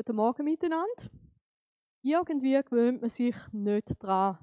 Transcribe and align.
Guten 0.00 0.16
Morgen 0.16 0.44
miteinander. 0.44 1.10
Irgendwie 2.00 2.58
gewöhnt 2.62 3.02
man 3.02 3.10
sich 3.10 3.36
nicht 3.52 4.02
daran, 4.02 4.38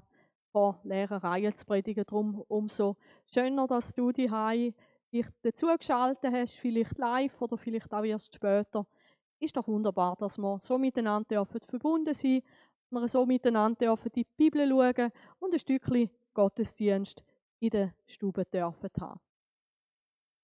vor 0.52 0.80
Reihen 0.84 1.56
zu 1.56 1.66
predigen. 1.66 2.04
Darum 2.06 2.44
umso 2.46 2.96
schöner, 3.34 3.66
dass 3.66 3.92
du 3.92 4.12
die 4.12 4.30
dich 5.12 5.26
dazugeschaltet 5.42 6.32
hast, 6.32 6.58
vielleicht 6.58 6.96
live 6.96 7.42
oder 7.42 7.58
vielleicht 7.58 7.92
auch 7.92 8.04
erst 8.04 8.36
später. 8.36 8.86
Ist 9.40 9.56
doch 9.56 9.66
wunderbar, 9.66 10.14
dass 10.14 10.38
wir 10.38 10.60
so 10.60 10.78
miteinander 10.78 11.44
verbunden 11.44 12.14
sein, 12.14 12.42
dass 12.90 13.00
wir 13.00 13.08
so 13.08 13.26
miteinander 13.26 13.78
dürfen 13.86 14.12
die 14.14 14.26
Bibel 14.36 14.68
schauen 14.68 15.10
und 15.40 15.52
ein 15.52 15.58
Stückchen 15.58 16.08
Gottesdienst 16.34 17.24
in 17.58 17.70
der 17.70 17.94
Stube 18.06 18.44
dürfen 18.44 18.90
haben. 19.00 19.18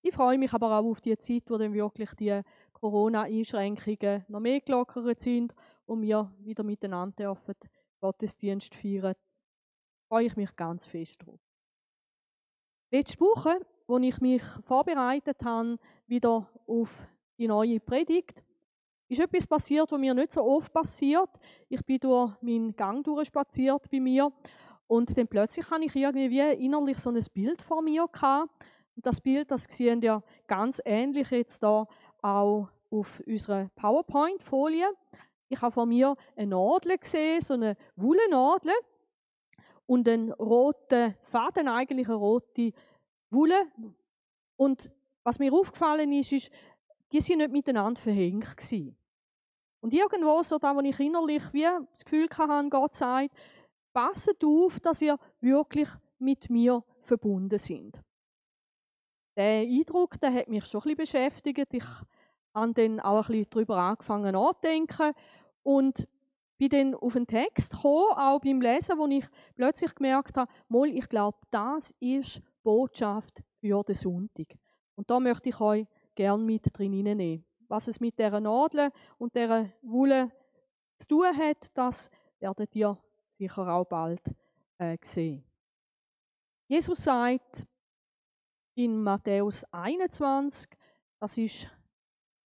Ich 0.06 0.12
freue 0.12 0.36
mich 0.36 0.52
aber 0.52 0.78
auch 0.78 0.84
auf 0.84 1.00
die 1.00 1.16
Zeit, 1.16 1.44
wo 1.48 1.56
dann 1.56 1.72
wirklich 1.72 2.12
die 2.16 2.42
Corona-Einschränkungen 2.84 4.26
noch 4.28 4.40
mehr 4.40 4.60
gelockert 4.60 5.18
sind 5.18 5.54
und 5.86 6.02
wir 6.02 6.30
wieder 6.40 6.62
miteinander 6.62 7.16
dürfen 7.16 7.54
Gottesdienst 7.98 8.74
feiern. 8.74 9.14
Freue 10.06 10.26
ich 10.26 10.36
mich 10.36 10.54
ganz 10.54 10.84
fest 10.84 11.24
drauf. 11.24 11.40
Letzte 12.90 13.20
Woche, 13.20 13.58
als 13.88 14.04
ich 14.04 14.20
mich 14.20 14.42
vorbereitet 14.60 15.38
habe, 15.46 15.78
wieder 16.06 16.46
auf 16.66 17.06
die 17.38 17.48
neue 17.48 17.80
Predigt, 17.80 18.44
ist 19.08 19.20
etwas 19.20 19.46
passiert, 19.46 19.90
was 19.90 19.98
mir 19.98 20.12
nicht 20.12 20.34
so 20.34 20.44
oft 20.44 20.70
passiert. 20.70 21.30
Ich 21.70 21.82
bin 21.86 22.00
durch 22.00 22.34
meinen 22.42 22.76
Gang 22.76 23.02
durchspaziert 23.02 23.90
bei 23.90 23.98
mir 23.98 24.30
und 24.88 25.16
dann 25.16 25.26
plötzlich 25.26 25.70
habe 25.70 25.86
ich 25.86 25.96
irgendwie 25.96 26.52
innerlich 26.62 26.98
so 26.98 27.08
ein 27.08 27.24
Bild 27.32 27.62
vor 27.62 27.80
mir 27.80 28.06
gehabt 28.12 28.50
und 28.94 29.06
das 29.06 29.22
Bild, 29.22 29.50
das 29.50 29.64
sehen 29.64 30.02
ja 30.02 30.22
ganz 30.46 30.82
ähnlich 30.84 31.30
jetzt 31.30 31.62
da 31.62 31.88
auch 32.20 32.68
auf 32.94 33.22
unserer 33.26 33.68
PowerPoint-Folie. 33.74 34.88
Ich 35.48 35.60
habe 35.60 35.72
vor 35.72 35.86
mir 35.86 36.16
eine 36.36 36.48
Nadel 36.48 36.96
gesehen, 36.98 37.40
so 37.40 37.54
eine 37.54 37.76
Wollennadel 37.96 38.72
und 39.86 40.08
einen 40.08 40.32
roten 40.32 41.14
Faden, 41.22 41.68
eigentlich 41.68 42.08
eine 42.08 42.16
rote 42.16 42.72
Wolle. 43.30 43.66
Und 44.56 44.90
was 45.22 45.38
mir 45.38 45.52
aufgefallen 45.52 46.12
ist, 46.12 46.32
ist, 46.32 46.50
die 47.12 47.20
sind 47.20 47.38
nicht 47.38 47.52
miteinander 47.52 48.00
verhängt 48.00 48.56
gewesen. 48.56 48.96
Und 49.80 49.92
irgendwo, 49.92 50.42
so 50.42 50.58
da, 50.58 50.74
wo 50.74 50.80
ich 50.80 50.98
innerlich 50.98 51.42
wie 51.52 51.68
das 51.92 52.04
Gefühl 52.04 52.28
hatte, 52.36 52.68
Gott 52.70 52.94
sagt, 52.94 53.34
passet 53.92 54.42
auf, 54.42 54.80
dass 54.80 55.02
ihr 55.02 55.18
wirklich 55.40 55.88
mit 56.18 56.48
mir 56.48 56.82
verbunden 57.02 57.58
sind. 57.58 58.00
Der 59.36 59.60
Eindruck, 59.60 60.18
der 60.20 60.32
hat 60.32 60.48
mich 60.48 60.64
schon 60.64 60.80
ein 60.82 60.96
bisschen 60.96 61.28
beschäftigt. 61.28 61.74
Ich 61.74 61.84
habe 62.54 62.72
dann 62.74 63.00
auch 63.00 63.28
ein 63.28 63.32
bisschen 63.32 63.46
darüber 63.50 63.76
angefangen 63.78 64.32
nachzudenken 64.32 65.12
und 65.62 66.08
bin 66.56 66.68
dann 66.68 66.94
auf 66.94 67.16
einen 67.16 67.26
Text 67.26 67.72
gekommen, 67.72 68.16
auch 68.16 68.40
beim 68.40 68.60
Lesen, 68.60 68.98
wo 68.98 69.06
ich 69.06 69.26
plötzlich 69.56 69.94
gemerkt 69.94 70.36
habe, 70.36 70.50
mal, 70.68 70.86
ich 70.86 71.08
glaube, 71.08 71.38
das 71.50 71.92
ist 72.00 72.40
Botschaft 72.62 73.42
für 73.60 73.82
den 73.82 73.94
Sonntag. 73.94 74.54
Und 74.94 75.10
da 75.10 75.18
möchte 75.18 75.48
ich 75.48 75.60
euch 75.60 75.86
gerne 76.14 76.42
mit 76.42 76.66
drin 76.76 76.92
nehmen. 76.92 77.44
Was 77.66 77.88
es 77.88 77.98
mit 77.98 78.18
dieser 78.18 78.40
Nadel 78.40 78.90
und 79.18 79.34
dieser 79.34 79.68
Wolle 79.82 80.30
zu 80.96 81.08
tun 81.08 81.36
hat, 81.36 81.76
das 81.76 82.10
werdet 82.38 82.74
ihr 82.76 82.96
sicher 83.28 83.66
auch 83.66 83.84
bald 83.84 84.22
äh, 84.78 84.96
sehen. 85.02 85.44
Jesus 86.68 87.02
sagt, 87.02 87.66
in 88.74 89.02
Matthäus 89.02 89.64
21. 89.72 90.70
Das 91.20 91.38
ist 91.38 91.66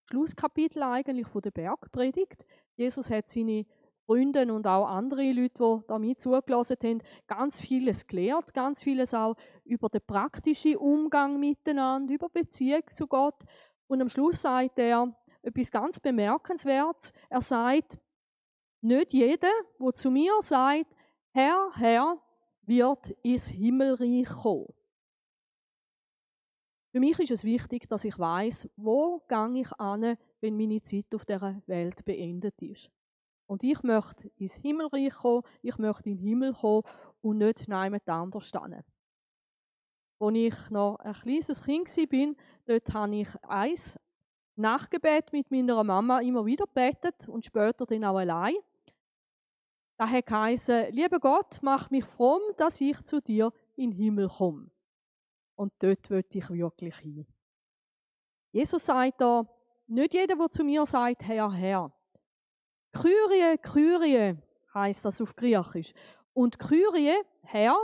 Schlusskapitel 0.08 0.82
eigentlich 0.82 1.26
von 1.26 1.42
der 1.42 1.50
Bergpredigt. 1.50 2.46
Jesus 2.76 3.10
hat 3.10 3.28
seine 3.28 3.66
Freunde 4.06 4.50
und 4.50 4.66
auch 4.66 4.86
andere 4.86 5.32
Leute, 5.32 5.82
die 6.00 6.14
da 6.14 6.18
zugelassen 6.18 6.76
haben, 6.82 7.02
ganz 7.26 7.60
vieles 7.60 8.06
gelehrt, 8.06 8.54
ganz 8.54 8.82
vieles 8.82 9.12
auch 9.12 9.36
über 9.64 9.90
den 9.90 10.00
praktischen 10.06 10.76
Umgang 10.76 11.38
miteinander, 11.38 12.14
über 12.14 12.30
Beziehung 12.30 12.84
zu 12.90 13.06
Gott. 13.06 13.42
Und 13.86 14.00
am 14.00 14.08
Schluss 14.08 14.40
sagt 14.40 14.78
er 14.78 15.14
etwas 15.42 15.70
ganz 15.70 16.00
Bemerkenswertes. 16.00 17.12
Er 17.28 17.42
sagt, 17.42 17.98
nicht 18.80 19.12
jeder, 19.12 19.50
der 19.78 19.92
zu 19.92 20.10
mir 20.10 20.32
sagt, 20.40 20.86
Herr, 21.32 21.70
Herr, 21.74 22.18
wird 22.62 23.10
ins 23.22 23.48
Himmelreich 23.48 24.28
kommen. 24.28 24.72
Für 26.90 27.00
mich 27.00 27.18
ist 27.18 27.30
es 27.30 27.44
wichtig, 27.44 27.86
dass 27.88 28.04
ich 28.04 28.18
weiß, 28.18 28.70
wo 28.76 29.20
gehe 29.28 29.60
ich 29.60 29.72
an, 29.78 30.16
wenn 30.40 30.56
meine 30.56 30.80
Zeit 30.80 31.14
auf 31.14 31.26
der 31.26 31.62
Welt 31.66 32.04
beendet 32.04 32.62
ist. 32.62 32.90
Und 33.46 33.62
ich 33.62 33.82
möchte 33.82 34.30
ins 34.36 34.56
Himmelreich 34.56 35.14
kommen, 35.14 35.42
ich 35.62 35.76
möchte 35.78 36.10
in 36.10 36.16
den 36.16 36.26
Himmel 36.26 36.52
kommen 36.54 36.82
und 37.20 37.38
nicht 37.38 37.66
jemand 37.66 38.08
anders 38.08 38.48
stehen. 38.48 38.84
Als 40.20 40.36
ich 40.36 40.70
noch 40.70 40.96
ein 40.96 41.12
kleines 41.12 41.62
Kind 41.62 41.88
war, 41.88 42.34
dort 42.66 42.94
habe 42.94 43.16
ich 43.16 43.28
eins 43.44 43.98
Nachgebet 44.56 45.32
mit 45.32 45.50
meiner 45.50 45.84
Mama 45.84 46.20
immer 46.20 46.44
wieder 46.44 46.66
betet 46.66 47.28
und 47.28 47.44
später 47.44 47.86
dann 47.86 48.04
auch 48.04 48.16
allein. 48.16 48.54
Da 49.96 50.08
hat 50.08 50.26
geheißen, 50.26 50.92
lieber 50.92 51.20
Gott, 51.20 51.58
mach 51.62 51.90
mich 51.90 52.04
fromm, 52.04 52.42
dass 52.56 52.80
ich 52.80 53.00
zu 53.02 53.20
dir 53.20 53.52
in 53.76 53.90
den 53.90 53.96
Himmel 53.96 54.28
komme. 54.28 54.70
Und 55.58 55.72
dort 55.80 56.08
möchte 56.08 56.38
ich 56.38 56.48
wirklich 56.50 56.96
hin. 56.98 57.26
Jesus 58.52 58.86
sagt 58.86 59.20
da, 59.20 59.44
nicht 59.88 60.14
jeder, 60.14 60.36
der 60.36 60.50
zu 60.50 60.62
mir 60.62 60.86
sagt, 60.86 61.26
Herr, 61.26 61.52
Herr. 61.52 61.92
Kyrie, 62.92 63.58
Kyrie 63.58 64.36
heißt 64.72 65.04
das 65.04 65.20
auf 65.20 65.34
Griechisch. 65.34 65.92
Und 66.32 66.60
Kyrie, 66.60 67.16
Herr, 67.42 67.76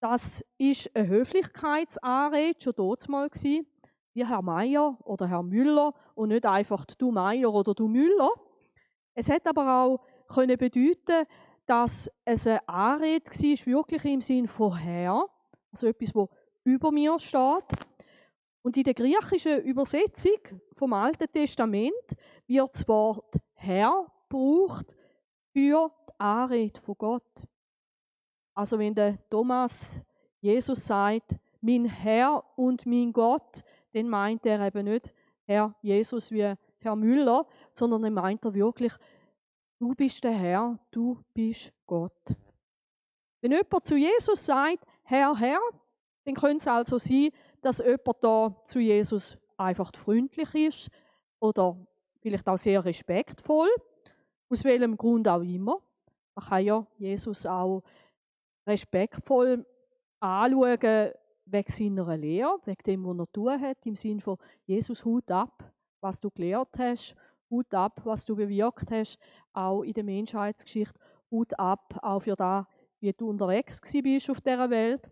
das 0.00 0.44
ist 0.58 0.94
eine 0.94 1.08
Höflichkeitsanrede 1.08 2.60
schon 2.62 2.74
dort 2.76 3.08
mal 3.08 3.30
gewesen, 3.30 3.66
wie 4.12 4.26
Herr 4.26 4.42
Meier 4.42 4.98
oder 5.04 5.26
Herr 5.26 5.42
Müller 5.42 5.94
und 6.14 6.28
nicht 6.28 6.44
einfach 6.44 6.84
du 6.84 7.10
Meier 7.10 7.54
oder 7.54 7.72
du 7.72 7.88
Müller. 7.88 8.32
Es 9.14 9.30
hat 9.30 9.46
aber 9.46 9.82
auch 9.82 10.04
können 10.28 10.58
bedeuten, 10.58 11.26
dass 11.64 12.10
es 12.26 12.46
eine 12.46 12.68
Anrede 12.68 13.24
war, 13.30 13.66
wirklich 13.66 14.04
im 14.04 14.20
Sinn 14.20 14.46
von 14.46 14.76
Herr, 14.76 15.26
also 15.70 15.86
etwas, 15.86 16.14
wo 16.14 16.28
über 16.64 16.90
mir 16.92 17.18
steht. 17.18 17.66
Und 18.62 18.76
in 18.76 18.84
der 18.84 18.94
griechischen 18.94 19.60
Übersetzung 19.62 20.38
vom 20.76 20.92
Alten 20.92 21.30
Testament 21.32 22.16
wird 22.46 22.74
das 22.74 22.86
Wort 22.86 23.36
Herr 23.54 24.06
gebraucht 24.28 24.96
für 25.52 25.88
die 26.08 26.12
Anrede 26.18 26.80
von 26.80 26.94
Gott. 26.96 27.46
Also 28.54 28.78
wenn 28.78 28.94
der 28.94 29.18
Thomas 29.28 30.02
Jesus 30.40 30.86
sagt, 30.86 31.38
mein 31.60 31.84
Herr 31.84 32.44
und 32.56 32.86
mein 32.86 33.12
Gott, 33.12 33.62
dann 33.92 34.08
meint 34.08 34.44
er 34.46 34.60
eben 34.66 34.84
nicht 34.84 35.12
Herr 35.44 35.74
Jesus 35.82 36.30
wie 36.30 36.54
Herr 36.78 36.96
Müller, 36.96 37.46
sondern 37.70 38.02
dann 38.02 38.14
meint 38.14 38.44
er 38.44 38.54
wirklich, 38.54 38.92
du 39.78 39.94
bist 39.94 40.24
der 40.24 40.32
Herr, 40.32 40.78
du 40.90 41.18
bist 41.32 41.72
Gott. 41.86 42.36
Wenn 43.40 43.52
jemand 43.52 43.84
zu 43.84 43.96
Jesus 43.96 44.44
sagt, 44.44 44.84
Herr, 45.04 45.36
Herr, 45.38 45.60
dann 46.24 46.34
könnte 46.34 46.58
es 46.58 46.68
also 46.68 46.98
sein, 46.98 47.30
dass 47.60 47.78
jemand 47.78 48.16
da 48.22 48.54
zu 48.64 48.78
Jesus 48.78 49.36
einfach 49.56 49.90
freundlich 49.94 50.54
ist 50.54 50.90
oder 51.40 51.76
vielleicht 52.20 52.48
auch 52.48 52.58
sehr 52.58 52.84
respektvoll, 52.84 53.68
aus 54.48 54.64
welchem 54.64 54.96
Grund 54.96 55.28
auch 55.28 55.42
immer. 55.42 55.80
Man 56.34 56.44
kann 56.46 56.64
ja 56.64 56.86
Jesus 56.98 57.46
auch 57.46 57.82
respektvoll 58.66 59.66
anschauen 60.20 61.12
wegen 61.44 61.68
seiner 61.68 62.16
Lehre, 62.16 62.58
wegen 62.64 62.82
dem, 62.86 63.04
was 63.04 63.18
er 63.18 63.32
tun 63.32 63.60
hat, 63.60 63.84
im 63.84 63.96
Sinne 63.96 64.20
von 64.20 64.38
Jesus, 64.64 65.04
Hut 65.04 65.30
ab, 65.30 65.64
was 66.00 66.20
du 66.20 66.30
gelehrt 66.30 66.78
hast, 66.78 67.14
Hut 67.50 67.74
ab, 67.74 68.00
was 68.04 68.24
du 68.24 68.36
bewirkt 68.36 68.90
hast, 68.90 69.18
auch 69.52 69.82
in 69.82 69.92
der 69.92 70.04
Menschheitsgeschichte, 70.04 70.98
Hut 71.30 71.58
ab, 71.58 71.98
auch 72.02 72.20
für 72.20 72.36
das, 72.36 72.66
wie 73.00 73.12
du 73.12 73.28
unterwegs 73.28 73.80
bist 73.80 74.30
auf 74.30 74.40
dieser 74.40 74.70
Welt. 74.70 75.10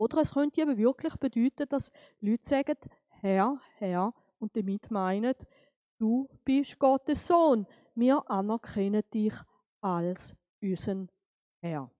Oder 0.00 0.22
es 0.22 0.32
könnte 0.32 0.62
eben 0.62 0.78
wirklich 0.78 1.14
bedeuten, 1.16 1.68
dass 1.68 1.92
Leute 2.20 2.48
sagen, 2.48 2.78
Herr, 3.20 3.60
Herr, 3.74 4.14
und 4.38 4.56
damit 4.56 4.90
meinen, 4.90 5.34
du 5.98 6.26
bist 6.42 6.78
Gottes 6.78 7.26
Sohn. 7.26 7.66
Wir 7.94 8.22
anerkennen 8.30 9.02
dich 9.12 9.34
als 9.82 10.34
unseren 10.62 11.10
Herr. 11.60 11.90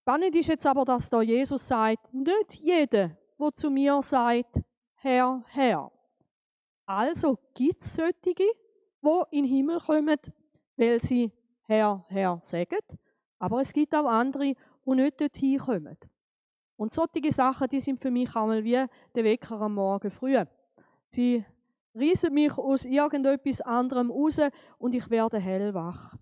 Spannend 0.00 0.34
ist 0.34 0.48
jetzt 0.48 0.66
aber, 0.66 0.84
dass 0.84 1.08
da 1.08 1.22
Jesus 1.22 1.68
sagt, 1.68 2.12
nicht 2.12 2.54
jeder, 2.54 3.16
der 3.38 3.54
zu 3.54 3.70
mir 3.70 4.02
sagt, 4.02 4.60
Herr, 4.96 5.44
Herr. 5.50 5.92
Also 6.84 7.38
gibt 7.54 7.80
es 7.80 7.94
solche, 7.94 8.12
die 8.24 8.52
in 9.30 9.44
den 9.44 9.44
Himmel 9.44 9.78
kommen, 9.78 10.18
weil 10.76 11.00
sie 11.00 11.30
Herr, 11.62 12.04
Herr 12.08 12.40
sagen, 12.40 12.80
aber 13.38 13.60
es 13.60 13.72
gibt 13.72 13.94
auch 13.94 14.06
andere, 14.06 14.54
die 14.86 14.94
nicht 14.94 15.20
dorthin 15.20 15.58
kommen. 15.58 15.96
Und 16.76 16.92
solche 16.92 17.30
Sachen, 17.30 17.68
die 17.68 17.80
sind 17.80 18.00
für 18.00 18.10
mich 18.10 18.34
einmal 18.36 18.62
wie 18.62 18.84
der 19.14 19.24
Wecker 19.24 19.60
am 19.60 19.74
Morgen 19.74 20.10
früh. 20.10 20.36
Sie 21.08 21.44
reissen 21.94 22.34
mich 22.34 22.56
aus 22.58 22.84
irgendetwas 22.84 23.60
anderem 23.62 24.10
raus 24.10 24.40
und 24.78 24.94
ich 24.94 25.08
werde 25.08 25.38
hellwach. 25.38 26.16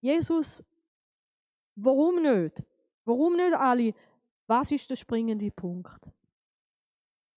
Jesus, 0.00 0.64
warum 1.74 2.22
nicht? 2.22 2.64
Warum 3.04 3.36
nicht 3.36 3.54
alle? 3.54 3.92
Was 4.46 4.70
ist 4.70 4.88
der 4.88 4.96
springende 4.96 5.50
Punkt? 5.50 6.10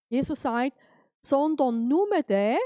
Jesus 0.09 0.41
sagt, 0.41 0.77
sondern 1.19 1.87
nur 1.87 2.07
der, 2.27 2.57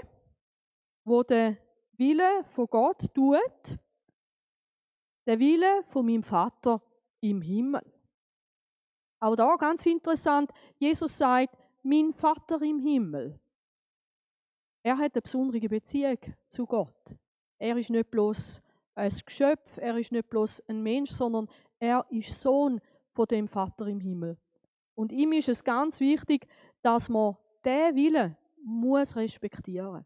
wo 1.06 1.24
der 1.24 1.58
Wille 1.94 2.44
von 2.46 2.68
Gott 2.68 3.14
tut, 3.14 3.78
der 5.28 5.38
Wille 5.40 5.84
von 5.84 6.06
meinem 6.06 6.24
Vater 6.24 6.82
im 7.20 7.42
Himmel. 7.42 7.84
Auch 9.20 9.36
da 9.36 9.56
ganz 9.58 9.86
interessant, 9.86 10.52
Jesus 10.78 11.18
sagt, 11.18 11.56
mein 11.84 12.14
Vater 12.14 12.62
im 12.62 12.80
Himmel. 12.80 13.40
Er 14.84 14.98
hat 14.98 15.14
eine 15.14 15.22
besondere 15.22 15.68
Beziehung 15.68 16.18
zu 16.48 16.66
Gott. 16.66 17.16
Er 17.60 17.76
ist 17.78 17.90
nicht 17.90 18.10
bloß 18.10 18.62
ein 18.96 19.12
Geschöpf, 19.26 19.78
er 19.78 19.98
ist 19.98 20.12
nicht 20.12 20.30
bloß 20.30 20.64
ein 20.70 20.82
Mensch, 20.82 21.12
sondern 21.12 21.48
er 21.80 22.06
ist 22.10 22.40
Sohn 22.40 22.80
von 23.12 23.26
dem 23.26 23.48
Vater 23.48 23.88
im 23.88 24.00
Himmel. 24.00 24.38
Und 24.96 25.12
ihm 25.12 25.34
ist 25.34 25.50
es 25.50 25.64
ganz 25.64 26.00
wichtig, 26.00 26.48
dass 26.82 27.10
man 27.10 27.36
diesen 27.66 27.96
Willen 27.96 28.38
muss 28.64 29.16
respektieren. 29.16 30.06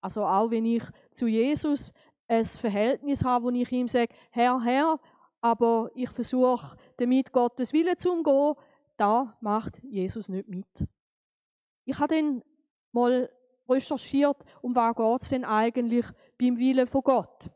Also 0.00 0.24
auch 0.24 0.50
wenn 0.50 0.64
ich 0.64 0.84
zu 1.10 1.26
Jesus 1.26 1.92
ein 2.28 2.44
Verhältnis 2.44 3.24
habe, 3.24 3.46
wo 3.46 3.50
ich 3.50 3.72
ihm 3.72 3.88
sage, 3.88 4.14
Herr, 4.30 4.62
Herr, 4.62 5.00
aber 5.40 5.90
ich 5.94 6.10
versuche 6.10 6.76
damit 6.96 7.32
Gottes 7.32 7.72
Willen 7.72 7.96
zu 7.96 8.12
umgehen, 8.12 8.54
da 8.96 9.36
macht 9.40 9.82
Jesus 9.82 10.28
nicht 10.28 10.48
mit. 10.48 10.86
Ich 11.84 11.98
habe 11.98 12.14
dann 12.14 12.42
mal 12.92 13.30
recherchiert, 13.68 14.36
um 14.60 14.74
was 14.74 14.94
geht 14.94 15.22
es 15.22 15.28
denn 15.30 15.44
eigentlich 15.44 16.06
beim 16.38 16.58
Willen 16.58 16.86
von 16.86 17.02
Gott. 17.02 17.50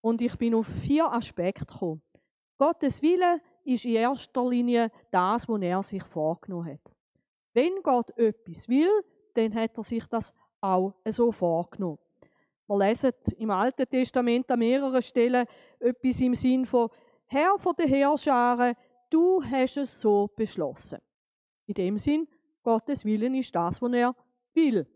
Und 0.00 0.22
ich 0.22 0.36
bin 0.36 0.54
auf 0.54 0.66
vier 0.66 1.12
Aspekte 1.12 1.64
gekommen. 1.64 2.02
Gottes 2.58 3.02
Wille 3.02 3.40
ist 3.64 3.84
in 3.84 3.94
erster 3.94 4.48
Linie 4.48 4.90
das, 5.10 5.48
was 5.48 5.60
er 5.60 5.82
sich 5.82 6.02
vorgenommen 6.04 6.72
hat. 6.72 6.92
Wenn 7.52 7.82
Gott 7.82 8.16
etwas 8.16 8.68
will, 8.68 8.90
dann 9.34 9.54
hat 9.54 9.76
er 9.76 9.82
sich 9.82 10.06
das 10.06 10.32
auch 10.60 10.94
so 11.08 11.32
vorgenommen. 11.32 11.98
Wir 12.66 12.78
lesen 12.78 13.12
im 13.38 13.50
Alten 13.50 13.88
Testament 13.88 14.50
an 14.50 14.58
mehreren 14.58 15.02
Stellen 15.02 15.46
etwas 15.78 16.20
im 16.20 16.34
Sinn 16.34 16.64
von 16.64 16.88
Herr 17.26 17.58
von 17.58 17.74
der 17.76 17.86
Herrscharen, 17.86 18.74
du 19.10 19.42
hast 19.42 19.76
es 19.76 20.00
so 20.00 20.28
beschlossen. 20.34 20.98
In 21.66 21.74
dem 21.74 21.98
Sinn, 21.98 22.28
Gottes 22.62 23.04
Willen 23.04 23.34
ist 23.34 23.54
das, 23.54 23.80
was 23.80 23.92
er 23.92 24.14
will. 24.54 24.86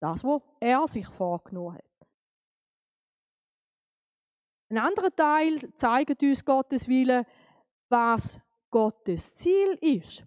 Das, 0.00 0.24
was 0.24 0.42
er 0.60 0.86
sich 0.86 1.06
vorgenommen 1.06 1.74
hat. 1.74 1.84
Ein 4.70 4.78
anderer 4.78 5.14
Teil 5.14 5.58
zeigt 5.76 6.22
uns 6.22 6.44
Gottes 6.44 6.88
Willen, 6.88 7.24
was 7.88 8.40
Gottes 8.70 9.34
Ziel 9.34 9.78
ist. 9.80 10.24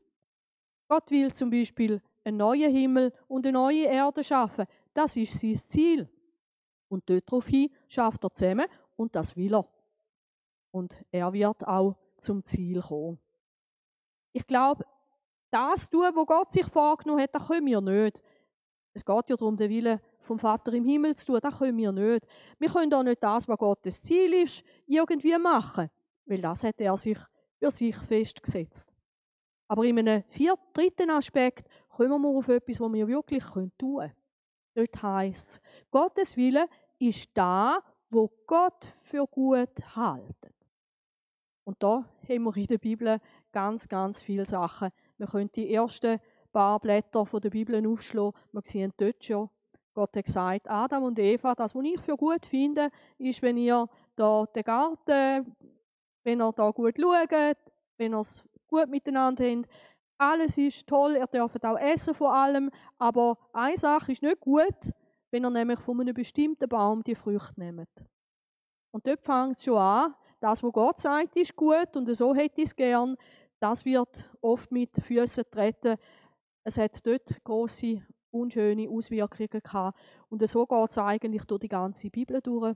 Gott 0.87 1.09
will 1.11 1.31
zum 1.31 1.49
Beispiel 1.49 2.01
einen 2.23 2.37
neuen 2.37 2.71
Himmel 2.71 3.13
und 3.27 3.45
eine 3.45 3.53
neue 3.53 3.85
Erde 3.85 4.23
schaffen. 4.23 4.65
Das 4.93 5.15
ist 5.15 5.39
sein 5.39 5.55
Ziel. 5.55 6.09
Und 6.91 7.09
daraufhin 7.09 7.71
schafft 7.87 8.21
er 8.25 8.33
zusammen 8.33 8.65
und 8.97 9.15
das 9.15 9.37
will 9.37 9.55
er. 9.55 9.65
Und 10.71 11.05
er 11.09 11.31
wird 11.31 11.65
auch 11.65 11.95
zum 12.17 12.43
Ziel 12.43 12.81
kommen. 12.81 13.17
Ich 14.33 14.45
glaube, 14.45 14.85
das 15.49 15.89
tun, 15.89 16.11
was 16.13 16.25
Gott 16.25 16.51
sich 16.51 16.65
vorgenommen 16.65 17.21
hat, 17.21 17.33
das 17.33 17.47
können 17.47 17.65
wir 17.65 17.79
nicht. 17.79 18.21
Es 18.93 19.05
geht 19.05 19.29
ja 19.29 19.37
darum, 19.37 19.55
den 19.55 19.69
Willen 19.69 20.01
vom 20.19 20.37
Vater 20.37 20.73
im 20.73 20.83
Himmel 20.83 21.15
zu 21.15 21.27
tun. 21.27 21.39
Das 21.41 21.59
können 21.59 21.77
wir 21.77 21.93
nicht. 21.93 22.27
Wir 22.59 22.69
können 22.69 22.93
auch 22.93 23.03
nicht 23.03 23.23
das, 23.23 23.47
was 23.47 23.57
Gottes 23.57 24.01
Ziel 24.01 24.33
ist, 24.33 24.61
irgendwie 24.85 25.37
machen. 25.37 25.89
Weil 26.25 26.41
das 26.41 26.65
hat 26.65 26.81
er 26.81 26.97
sich 26.97 27.17
für 27.57 27.71
sich 27.71 27.95
festgesetzt. 27.95 28.93
Aber 29.69 29.85
in 29.85 29.97
einem 29.97 30.23
vierten, 30.23 30.73
dritten 30.73 31.09
Aspekt 31.09 31.69
kommen 31.87 32.21
wir 32.21 32.37
auf 32.37 32.49
etwas, 32.49 32.81
was 32.81 32.91
wir 32.91 33.07
wirklich 33.07 33.45
tun 33.45 33.71
können. 33.77 34.13
Dort 34.73 35.03
heisst 35.03 35.47
es, 35.47 35.61
Gottes 35.89 36.37
Wille 36.37 36.67
ist 37.01 37.31
da, 37.33 37.79
wo 38.09 38.29
Gott 38.45 38.85
für 38.85 39.25
gut 39.25 39.95
haltet. 39.95 40.55
Und 41.63 41.81
da 41.81 42.05
haben 42.27 42.43
wir 42.43 42.57
in 42.57 42.67
der 42.67 42.77
Bibel 42.77 43.19
ganz, 43.51 43.87
ganz 43.87 44.21
viele 44.21 44.45
Sachen. 44.45 44.91
Wir 45.17 45.27
können 45.27 45.51
die 45.51 45.73
ersten 45.73 46.19
paar 46.51 46.79
Blätter 46.79 47.25
von 47.25 47.41
der 47.41 47.49
Bibel 47.49 47.85
aufschlagen. 47.87 48.33
Wir 48.51 48.61
sehen 48.63 48.93
dort 48.97 49.23
schon, 49.23 49.49
Gott 49.93 50.15
hat 50.15 50.25
gesagt, 50.25 50.69
Adam 50.69 51.03
und 51.03 51.19
Eva, 51.19 51.55
das, 51.55 51.75
was 51.75 51.83
ich 51.83 51.99
für 51.99 52.15
gut 52.15 52.45
finde, 52.45 52.89
ist, 53.17 53.41
wenn 53.41 53.57
ihr 53.57 53.87
da 54.15 54.45
den 54.45 54.63
Garten, 54.63 55.55
wenn 56.23 56.41
ihr 56.41 56.51
da 56.51 56.71
gut 56.71 56.97
schaut, 56.99 57.57
wenn 57.97 58.13
ihr 58.13 58.19
es 58.19 58.43
gut 58.67 58.89
miteinander 58.89 59.43
habt. 59.45 59.67
Alles 60.17 60.57
ist 60.57 60.87
toll, 60.87 61.15
ihr 61.15 61.27
dürft 61.27 61.65
auch 61.65 61.77
essen 61.77 62.13
von 62.13 62.31
allem, 62.31 62.71
aber 62.99 63.37
eine 63.53 63.75
Sache 63.75 64.11
ist 64.11 64.21
nicht 64.21 64.39
gut, 64.39 64.91
wenn 65.31 65.45
ihr 65.45 65.49
nämlich 65.49 65.79
von 65.79 65.99
einem 65.99 66.13
bestimmten 66.13 66.69
Baum 66.69 67.03
die 67.03 67.15
Früchte 67.15 67.59
nehmt. 67.59 68.05
Und 68.91 69.07
dort 69.07 69.23
fängt 69.23 69.57
es 69.57 69.63
schon 69.63 69.77
an, 69.77 70.13
das, 70.39 70.61
was 70.61 70.73
Gott 70.73 70.99
sagt, 70.99 71.35
ist 71.37 71.55
gut 71.55 71.95
und 71.95 72.13
so 72.13 72.35
hätte 72.35 72.61
ich 72.61 72.67
es 72.67 72.75
gern, 72.75 73.15
das 73.59 73.85
wird 73.85 74.29
oft 74.41 74.71
mit 74.71 74.89
Füßen 75.01 75.45
treten. 75.49 75.97
Es 76.63 76.77
hat 76.77 77.05
dort 77.05 77.43
große 77.43 78.01
unschöne 78.31 78.89
Auswirkungen 78.89 79.61
gehabt. 79.63 79.99
Und 80.29 80.47
so 80.47 80.65
geht 80.65 80.89
es 80.89 80.97
eigentlich 80.97 81.43
durch 81.45 81.59
die 81.59 81.67
ganze 81.67 82.09
Bibel 82.09 82.41
durch. 82.41 82.75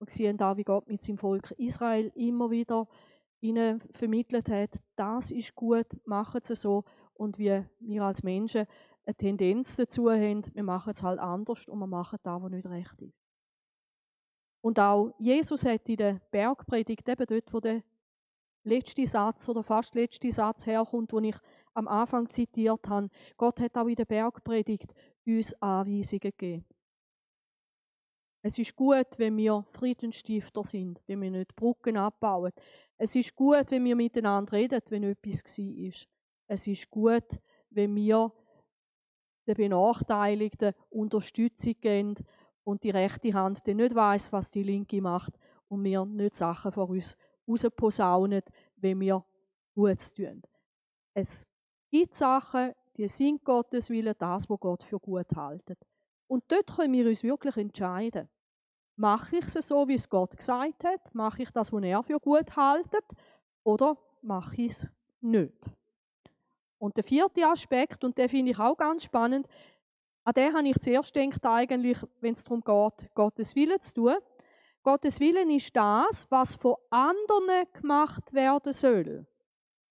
Wir 0.00 0.06
sehen 0.08 0.36
da, 0.36 0.56
wie 0.56 0.64
Gott 0.64 0.86
mit 0.86 1.02
seinem 1.02 1.16
Volk 1.18 1.50
Israel 1.52 2.12
immer 2.14 2.50
wieder 2.50 2.86
ihnen 3.40 3.80
vermittelt 3.92 4.50
hat, 4.50 4.78
das 4.96 5.30
ist 5.30 5.54
gut, 5.54 5.86
machen 6.04 6.40
sie 6.42 6.54
so. 6.54 6.84
Und 7.14 7.38
wie 7.38 7.64
wir 7.80 8.02
als 8.02 8.22
Menschen 8.22 8.66
eine 9.08 9.14
Tendenz 9.14 9.76
dazu 9.76 10.10
haben, 10.10 10.42
wir 10.54 10.62
machen 10.62 10.92
es 10.92 11.02
halt 11.02 11.18
anders 11.18 11.66
und 11.66 11.78
wir 11.78 11.86
machen 11.86 12.18
das, 12.22 12.42
was 12.42 12.50
nicht 12.50 12.66
recht 12.66 13.00
ist. 13.00 13.14
Und 14.60 14.78
auch 14.78 15.14
Jesus 15.18 15.64
hat 15.64 15.88
in 15.88 15.96
der 15.96 16.20
Bergpredigt, 16.30 17.08
eben 17.08 17.26
dort, 17.26 17.54
wo 17.54 17.60
der 17.60 17.82
letzte 18.64 19.06
Satz 19.06 19.48
oder 19.48 19.62
fast 19.62 19.94
letzte 19.94 20.30
Satz 20.30 20.66
herkommt, 20.66 21.12
den 21.12 21.24
ich 21.24 21.36
am 21.72 21.88
Anfang 21.88 22.28
zitiert 22.28 22.86
habe, 22.86 23.08
Gott 23.38 23.60
hat 23.60 23.76
auch 23.78 23.86
in 23.86 23.94
der 23.94 24.04
Bergpredigt 24.04 24.94
uns 25.24 25.54
Anweisungen 25.62 26.20
gegeben. 26.20 26.66
Es 28.42 28.58
ist 28.58 28.76
gut, 28.76 29.06
wenn 29.16 29.36
wir 29.38 29.64
Friedensstifter 29.70 30.62
sind, 30.62 31.00
wenn 31.06 31.22
wir 31.22 31.30
nicht 31.30 31.56
Brücken 31.56 31.96
abbauen. 31.96 32.52
Es 32.98 33.16
ist 33.16 33.34
gut, 33.34 33.70
wenn 33.70 33.84
wir 33.84 33.96
miteinander 33.96 34.52
reden, 34.52 34.80
wenn 34.90 35.02
etwas 35.04 35.44
war. 35.44 36.06
Es 36.46 36.66
ist 36.66 36.90
gut, 36.90 37.40
wenn 37.70 37.96
wir 37.96 38.32
den 39.48 39.70
Benachteiligten 39.70 40.74
Unterstützung 40.90 41.74
geben 41.80 42.14
und 42.64 42.84
die 42.84 42.90
rechte 42.90 43.32
Hand 43.32 43.66
die 43.66 43.74
nicht 43.74 43.94
weiß, 43.94 44.32
was 44.32 44.50
die 44.50 44.62
linke 44.62 45.00
macht 45.00 45.38
und 45.68 45.82
wir 45.84 46.04
nicht 46.04 46.34
Sachen 46.34 46.72
vor 46.72 46.90
uns 46.90 47.16
rausposaunen, 47.48 48.42
wenn 48.76 49.00
wir 49.00 49.24
Gutes 49.74 50.12
tun. 50.12 50.42
Es 51.14 51.46
gibt 51.90 52.14
Sachen, 52.14 52.72
die 52.96 53.08
sind 53.08 53.44
Gottes 53.44 53.90
Wille, 53.90 54.14
das, 54.14 54.50
was 54.50 54.60
Gott 54.60 54.82
für 54.82 54.98
gut 54.98 55.34
haltet. 55.34 55.78
Und 56.26 56.44
dort 56.48 56.76
können 56.76 56.92
wir 56.92 57.06
uns 57.06 57.22
wirklich 57.22 57.56
entscheiden. 57.56 58.28
Mache 58.96 59.36
ich 59.36 59.44
es 59.46 59.68
so, 59.68 59.86
wie 59.88 59.94
es 59.94 60.08
Gott 60.08 60.36
gesagt 60.36 60.84
hat? 60.84 61.14
Mache 61.14 61.42
ich 61.42 61.50
das, 61.50 61.72
was 61.72 61.82
er 61.82 62.02
für 62.02 62.18
gut 62.18 62.54
haltet? 62.56 63.04
Oder 63.62 63.96
mache 64.20 64.62
ich 64.62 64.72
es 64.72 64.88
nicht? 65.20 65.70
Und 66.78 66.96
der 66.96 67.04
vierte 67.04 67.46
Aspekt, 67.46 68.04
und 68.04 68.16
den 68.16 68.28
finde 68.28 68.52
ich 68.52 68.58
auch 68.58 68.76
ganz 68.76 69.04
spannend, 69.04 69.46
an 70.24 70.34
den 70.34 70.54
habe 70.54 70.68
ich 70.68 70.78
zuerst 70.78 71.14
gedacht, 71.14 71.44
eigentlich, 71.46 71.98
wenn 72.20 72.34
es 72.34 72.44
darum 72.44 72.60
geht, 72.60 73.14
Gottes 73.14 73.54
Willen 73.56 73.80
zu 73.80 73.94
tun. 73.94 74.16
Gottes 74.82 75.20
Willen 75.20 75.50
ist 75.50 75.74
das, 75.74 76.30
was 76.30 76.54
von 76.54 76.76
anderen 76.90 77.64
gemacht 77.72 78.32
werden 78.32 78.72
soll, 78.72 79.26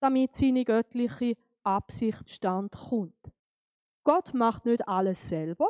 damit 0.00 0.36
seine 0.36 0.64
göttliche 0.64 1.36
Absicht 1.62 2.30
stand 2.30 2.72
kommt. 2.72 3.32
Gott 4.04 4.32
macht 4.32 4.64
nicht 4.64 4.86
alles 4.88 5.28
selber, 5.28 5.68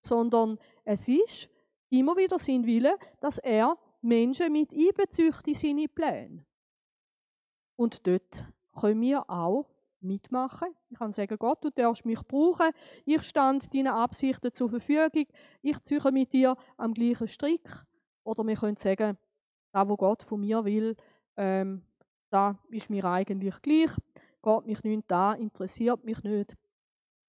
sondern 0.00 0.58
es 0.84 1.08
ist 1.08 1.50
immer 1.90 2.16
wieder 2.16 2.38
sein 2.38 2.64
Wille, 2.64 2.96
dass 3.20 3.38
er 3.38 3.76
Menschen 4.02 4.52
mit 4.52 4.72
einbezieht 4.72 5.46
in 5.46 5.54
seine 5.54 5.88
Pläne. 5.88 6.46
Und 7.76 8.06
dort 8.06 8.44
können 8.78 9.00
wir 9.00 9.28
auch 9.28 9.66
mitmachen. 10.00 10.68
Ich 10.90 10.98
kann 10.98 11.10
sagen, 11.10 11.36
Gott, 11.38 11.64
du 11.64 11.70
darfst 11.70 12.04
mich 12.04 12.20
brauchen. 12.26 12.70
Ich 13.04 13.22
stand 13.22 13.72
deinen 13.74 13.88
Absichten 13.88 14.52
zur 14.52 14.70
Verfügung. 14.70 15.26
Ich 15.62 15.82
ziehe 15.82 16.12
mit 16.12 16.32
dir 16.32 16.56
am 16.76 16.94
gleichen 16.94 17.28
Strick. 17.28 17.68
Oder 18.24 18.46
wir 18.46 18.56
können 18.56 18.76
sagen, 18.76 19.16
da, 19.72 19.88
wo 19.88 19.96
Gott 19.96 20.22
von 20.22 20.40
mir 20.40 20.64
will, 20.64 20.96
ähm, 21.36 21.82
da 22.30 22.58
ist 22.70 22.90
mir 22.90 23.04
eigentlich 23.04 23.60
gleich. 23.62 23.90
Geht 24.42 24.66
mich 24.66 24.82
nicht 24.84 25.04
da, 25.08 25.34
interessiert 25.34 26.04
mich 26.04 26.22
nicht. 26.22 26.56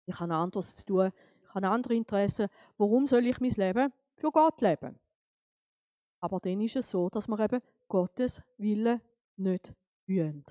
Ich 0.06 0.20
habe 0.20 0.34
anderes 0.34 0.76
zu 0.76 0.86
tun 0.86 1.12
habe 1.66 1.74
andere 1.74 1.96
Interessen. 1.96 2.48
Warum 2.78 3.08
soll 3.08 3.26
ich 3.28 3.40
mein 3.40 3.52
Leben 3.52 3.94
für 4.16 4.32
Gott 4.32 4.62
leben? 4.62 5.00
Aber 6.20 6.40
dann 6.40 6.62
ist 6.62 6.76
es 6.76 6.90
so, 6.90 7.10
dass 7.10 7.28
wir 7.28 7.40
eben 7.40 7.62
Gottes 7.88 8.42
Wille 8.58 9.02
nicht 9.36 9.74
wollen. 10.08 10.44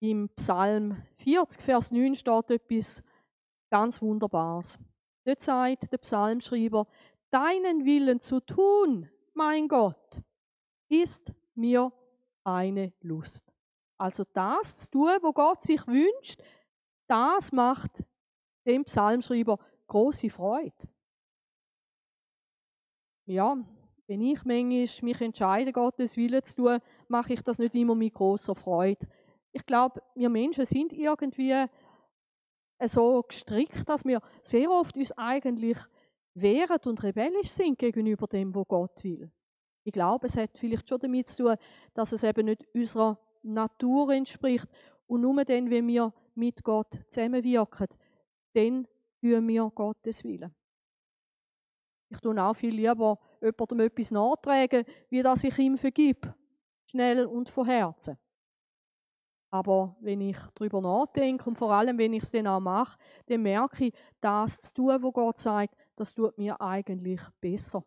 Im 0.00 0.28
Psalm 0.36 1.02
40, 1.16 1.62
Vers 1.62 1.90
9 1.90 2.14
steht 2.14 2.50
etwas 2.50 3.02
ganz 3.70 4.00
Wunderbares. 4.02 4.78
Dort 5.24 5.40
sagt 5.40 5.90
der 5.90 5.98
Psalmschreiber, 5.98 6.86
deinen 7.30 7.84
Willen 7.84 8.20
zu 8.20 8.40
tun, 8.40 9.10
mein 9.34 9.68
Gott, 9.68 10.20
ist 10.88 11.32
mir 11.54 11.92
eine 12.44 12.92
Lust. 13.00 13.52
Also 13.98 14.24
das 14.32 14.78
zu 14.78 14.90
tun, 14.90 15.18
wo 15.22 15.32
Gott 15.32 15.62
sich 15.62 15.86
wünscht, 15.86 16.40
das 17.08 17.50
macht 17.52 18.04
dem 18.66 18.84
Psalmschreiber 18.84 19.58
große 19.86 20.30
Freude. 20.30 20.88
Ja, 23.26 23.56
wenn 24.06 24.20
ich 24.20 24.44
manchmal 24.44 24.86
mich 25.02 25.20
entscheide, 25.20 25.72
Gottes 25.72 26.16
Willen 26.16 26.44
zu 26.44 26.56
tun, 26.56 26.78
mache 27.08 27.32
ich 27.32 27.42
das 27.42 27.58
nicht 27.58 27.74
immer 27.74 27.94
mit 27.94 28.14
großer 28.14 28.54
Freude. 28.54 29.06
Ich 29.56 29.64
glaube, 29.64 30.02
wir 30.14 30.28
Menschen 30.28 30.66
sind 30.66 30.92
irgendwie 30.92 31.64
so 32.84 33.22
gestrickt, 33.22 33.88
dass 33.88 34.04
wir 34.04 34.20
sehr 34.42 34.70
oft 34.70 34.98
uns 34.98 35.12
eigentlich 35.12 35.78
wehren 36.34 36.78
und 36.84 37.02
rebellisch 37.02 37.48
sind 37.48 37.78
gegenüber 37.78 38.26
dem, 38.26 38.54
was 38.54 38.68
Gott 38.68 39.02
will. 39.02 39.32
Ich 39.82 39.92
glaube, 39.94 40.26
es 40.26 40.36
hat 40.36 40.58
vielleicht 40.58 40.86
schon 40.86 40.98
damit 40.98 41.28
zu 41.30 41.44
tun, 41.44 41.56
dass 41.94 42.12
es 42.12 42.22
eben 42.22 42.44
nicht 42.44 42.66
unserer 42.74 43.18
Natur 43.42 44.10
entspricht. 44.10 44.68
Und 45.06 45.22
nur 45.22 45.42
dann, 45.42 45.70
wenn 45.70 45.86
wir 45.86 46.12
mit 46.34 46.62
Gott 46.62 46.92
zusammenwirken, 47.08 47.86
dann 48.52 48.86
tun 49.22 49.48
wir 49.48 49.70
Gottes 49.74 50.22
Willen. 50.22 50.54
Ich 52.10 52.20
tue 52.20 52.44
auch 52.44 52.52
viel 52.52 52.74
lieber 52.74 53.18
jemandem 53.40 53.80
etwas 53.80 54.10
nachtragen, 54.10 54.84
wie 55.08 55.22
dass 55.22 55.44
ich 55.44 55.58
ihm 55.58 55.78
vergib. 55.78 56.30
Schnell 56.90 57.24
und 57.24 57.48
von 57.48 57.64
Herzen. 57.64 58.18
Aber 59.56 59.96
wenn 60.00 60.20
ich 60.20 60.36
darüber 60.54 60.82
nachdenke 60.82 61.48
und 61.48 61.56
vor 61.56 61.72
allem, 61.72 61.96
wenn 61.96 62.12
ich 62.12 62.24
es 62.24 62.30
dann 62.30 62.46
auch 62.46 62.60
mache, 62.60 62.98
dann 63.24 63.40
merke 63.40 63.86
ich, 63.86 63.94
das 64.20 64.60
zu 64.60 64.74
tun, 64.74 65.02
was 65.02 65.12
Gott 65.14 65.38
sagt, 65.38 65.74
das 65.96 66.14
tut 66.14 66.36
mir 66.36 66.60
eigentlich 66.60 67.22
besser. 67.40 67.82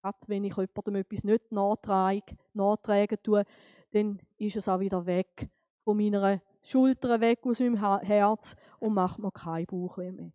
Gerade 0.00 0.18
wenn 0.28 0.44
ich 0.44 0.56
jemandem 0.56 0.94
etwas 0.94 1.24
nicht 1.24 1.50
nachtrage, 1.50 2.36
nachtragen 2.54 3.18
tue, 3.20 3.44
dann 3.90 4.20
ist 4.38 4.54
es 4.54 4.68
auch 4.68 4.78
wieder 4.78 5.04
weg 5.04 5.50
von 5.82 5.96
meiner 5.96 6.40
Schulter, 6.62 7.20
weg 7.20 7.40
aus 7.42 7.58
meinem 7.58 8.00
Herz 8.00 8.54
und 8.78 8.94
macht 8.94 9.18
mir 9.18 9.32
keinen 9.32 9.66
Bauchweh 9.66 10.12
mehr. 10.12 10.30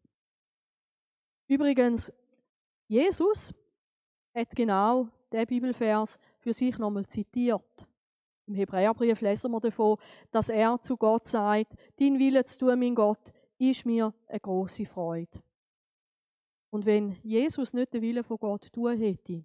Übrigens, 1.48 2.12
Jesus 2.90 3.54
hat 4.36 4.54
genau 4.54 5.08
den 5.32 5.48
Bibelvers 5.48 6.20
für 6.40 6.52
sich 6.52 6.78
nochmal 6.78 7.06
zitiert. 7.06 7.87
Im 8.48 8.56
Hebräerbrief 8.56 9.20
lesen 9.22 9.52
wir 9.52 9.60
davon, 9.60 9.98
dass 10.32 10.50
er 10.50 10.80
zu 10.82 10.96
Gott 10.96 11.28
sagt, 11.28 11.74
dein 12.00 12.18
Wille 12.18 12.46
zu 12.46 12.60
tun, 12.60 12.80
mein 12.80 12.96
Gott, 12.96 13.34
ist 13.58 13.86
mir 13.86 14.14
eine 14.28 14.40
große 14.40 14.86
Freude. 14.86 15.44
Und 16.70 16.86
wenn 16.86 17.12
Jesus 17.24 17.74
nicht 17.74 17.94
den 17.94 18.02
Willen 18.02 18.24
von 18.24 18.38
Gott 18.38 18.72
tun 18.72 18.98
hätte, 18.98 19.44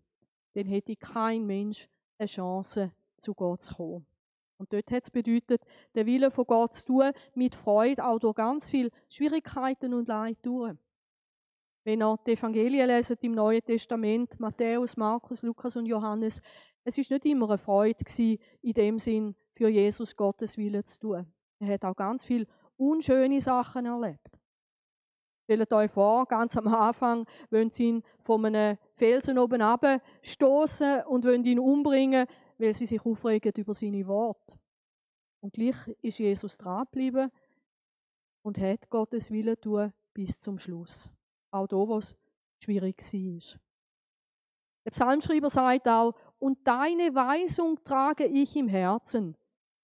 dann 0.55 0.67
hätte 0.67 0.95
kein 0.97 1.45
Mensch 1.45 1.89
eine 2.19 2.27
Chance, 2.27 2.93
zu 3.17 3.35
Gott 3.35 3.63
zu 3.63 3.75
kommen. 3.75 4.07
Und 4.59 4.73
dort 4.73 4.91
hat 4.93 5.05
es 5.05 5.11
bedeutet, 5.11 5.63
den 5.95 6.07
Willen 6.07 6.31
von 6.31 6.45
Gott 6.47 6.75
zu 6.75 6.87
tun, 6.87 7.13
mit 7.35 7.55
Freude, 7.55 8.05
auch 8.05 8.19
durch 8.19 8.37
ganz 8.37 8.71
viele 8.71 8.91
Schwierigkeiten 9.09 9.95
und 9.95 10.09
Leid 10.09 10.39
durch. 10.43 10.77
Wenn 11.85 12.01
ihr 12.01 12.19
die 12.25 12.33
Evangelien 12.33 12.87
leset 12.87 13.25
im 13.25 13.33
Neuen 13.33 13.63
Testament, 13.63 14.39
Matthäus, 14.39 14.97
Markus, 14.97 15.43
Lukas 15.43 15.77
und 15.77 15.87
Johannes, 15.87 16.41
es 16.85 16.97
ist 16.99 17.11
nicht 17.11 17.25
immer 17.27 17.49
eine 17.49 17.59
Freude 17.59 18.05
gewesen, 18.05 18.39
in 18.63 18.73
dem 18.73 18.99
Sinn, 18.99 19.35
für 19.53 19.69
Jesus 19.69 20.17
Gottes 20.17 20.57
Willen 20.57 20.85
zu 20.85 21.01
tun. 21.01 21.33
Er 21.59 21.75
hat 21.75 21.85
auch 21.85 21.97
ganz 21.97 22.25
viele 22.25 22.47
unschöne 22.77 23.41
Sachen 23.41 23.87
erlebt. 23.87 24.31
Stellt 25.45 25.73
euch 25.73 25.91
vor, 25.91 26.27
ganz 26.27 26.57
am 26.57 26.69
Anfang 26.69 27.27
wollen 27.51 27.71
sie 27.71 27.89
ihn 27.89 28.03
von 28.23 28.45
einem 28.47 28.79
Felsen 28.95 29.39
oben 29.39 29.61
stoßen 30.23 31.03
und 31.03 31.25
wollen 31.25 31.45
ihn 31.45 31.59
umbringen, 31.59 32.27
weil 32.59 32.73
sie 32.73 32.87
sich 32.87 33.05
aufregen 33.05 33.53
über 33.57 33.75
seine 33.75 34.07
Worte. 34.07 34.57
Und 35.41 35.53
gleich 35.53 35.77
ist 36.01 36.21
Jesus 36.21 36.57
dran 36.57 36.85
geblieben 36.85 37.31
und 38.43 38.59
hat 38.61 38.89
Gottes 38.89 39.31
Willen 39.31 39.61
tun 39.61 39.93
bis 40.15 40.41
zum 40.41 40.59
Schluss. 40.59 41.13
Auch 41.53 41.69
da, 41.69 41.77
wo 41.77 41.99
es 41.99 42.17
schwierig 42.59 43.01
war. 43.01 43.61
Der 44.85 44.91
Psalmschreiber 44.91 45.49
sagt 45.49 45.87
auch, 45.89 46.15
und 46.39 46.67
deine 46.67 47.15
Weisung 47.15 47.83
trage 47.85 48.25
ich 48.25 48.57
im 48.57 48.67
Herzen. 48.67 49.37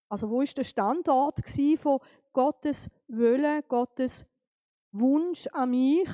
Also 0.09 0.29
wo 0.29 0.43
ist 0.43 0.57
der 0.57 0.65
Standort 0.65 1.41
von 1.79 2.01
Gottes 2.33 2.91
Wille, 3.07 3.63
Gottes 3.65 4.27
Wunsch 4.91 5.47
an 5.49 5.71
mich 5.71 6.09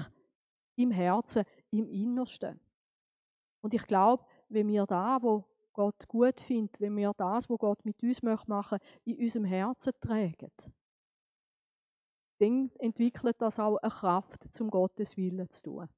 im 0.76 0.90
Herzen, 0.90 1.44
im 1.70 1.88
Innersten. 1.88 2.60
Und 3.62 3.72
ich 3.72 3.86
glaube, 3.86 4.24
wenn 4.48 4.68
wir 4.68 4.84
da, 4.84 5.18
wo 5.22 5.44
Gott 5.72 6.06
gut 6.08 6.40
findet, 6.40 6.80
wenn 6.80 6.96
wir 6.96 7.12
das, 7.16 7.48
was 7.48 7.58
Gott 7.58 7.84
mit 7.84 8.02
uns 8.02 8.22
machen 8.22 8.44
möchte, 8.48 8.78
in 9.04 9.18
unserem 9.18 9.44
Herzen 9.44 9.92
tragen, 10.00 10.50
dann 12.44 12.70
entwickelt 12.78 13.40
das 13.40 13.58
auch 13.58 13.76
eine 13.78 13.90
Kraft, 13.90 14.52
zum 14.52 14.70
Gottes 14.70 15.16
Willen 15.16 15.50
zu 15.50 15.62
tun. 15.62 15.88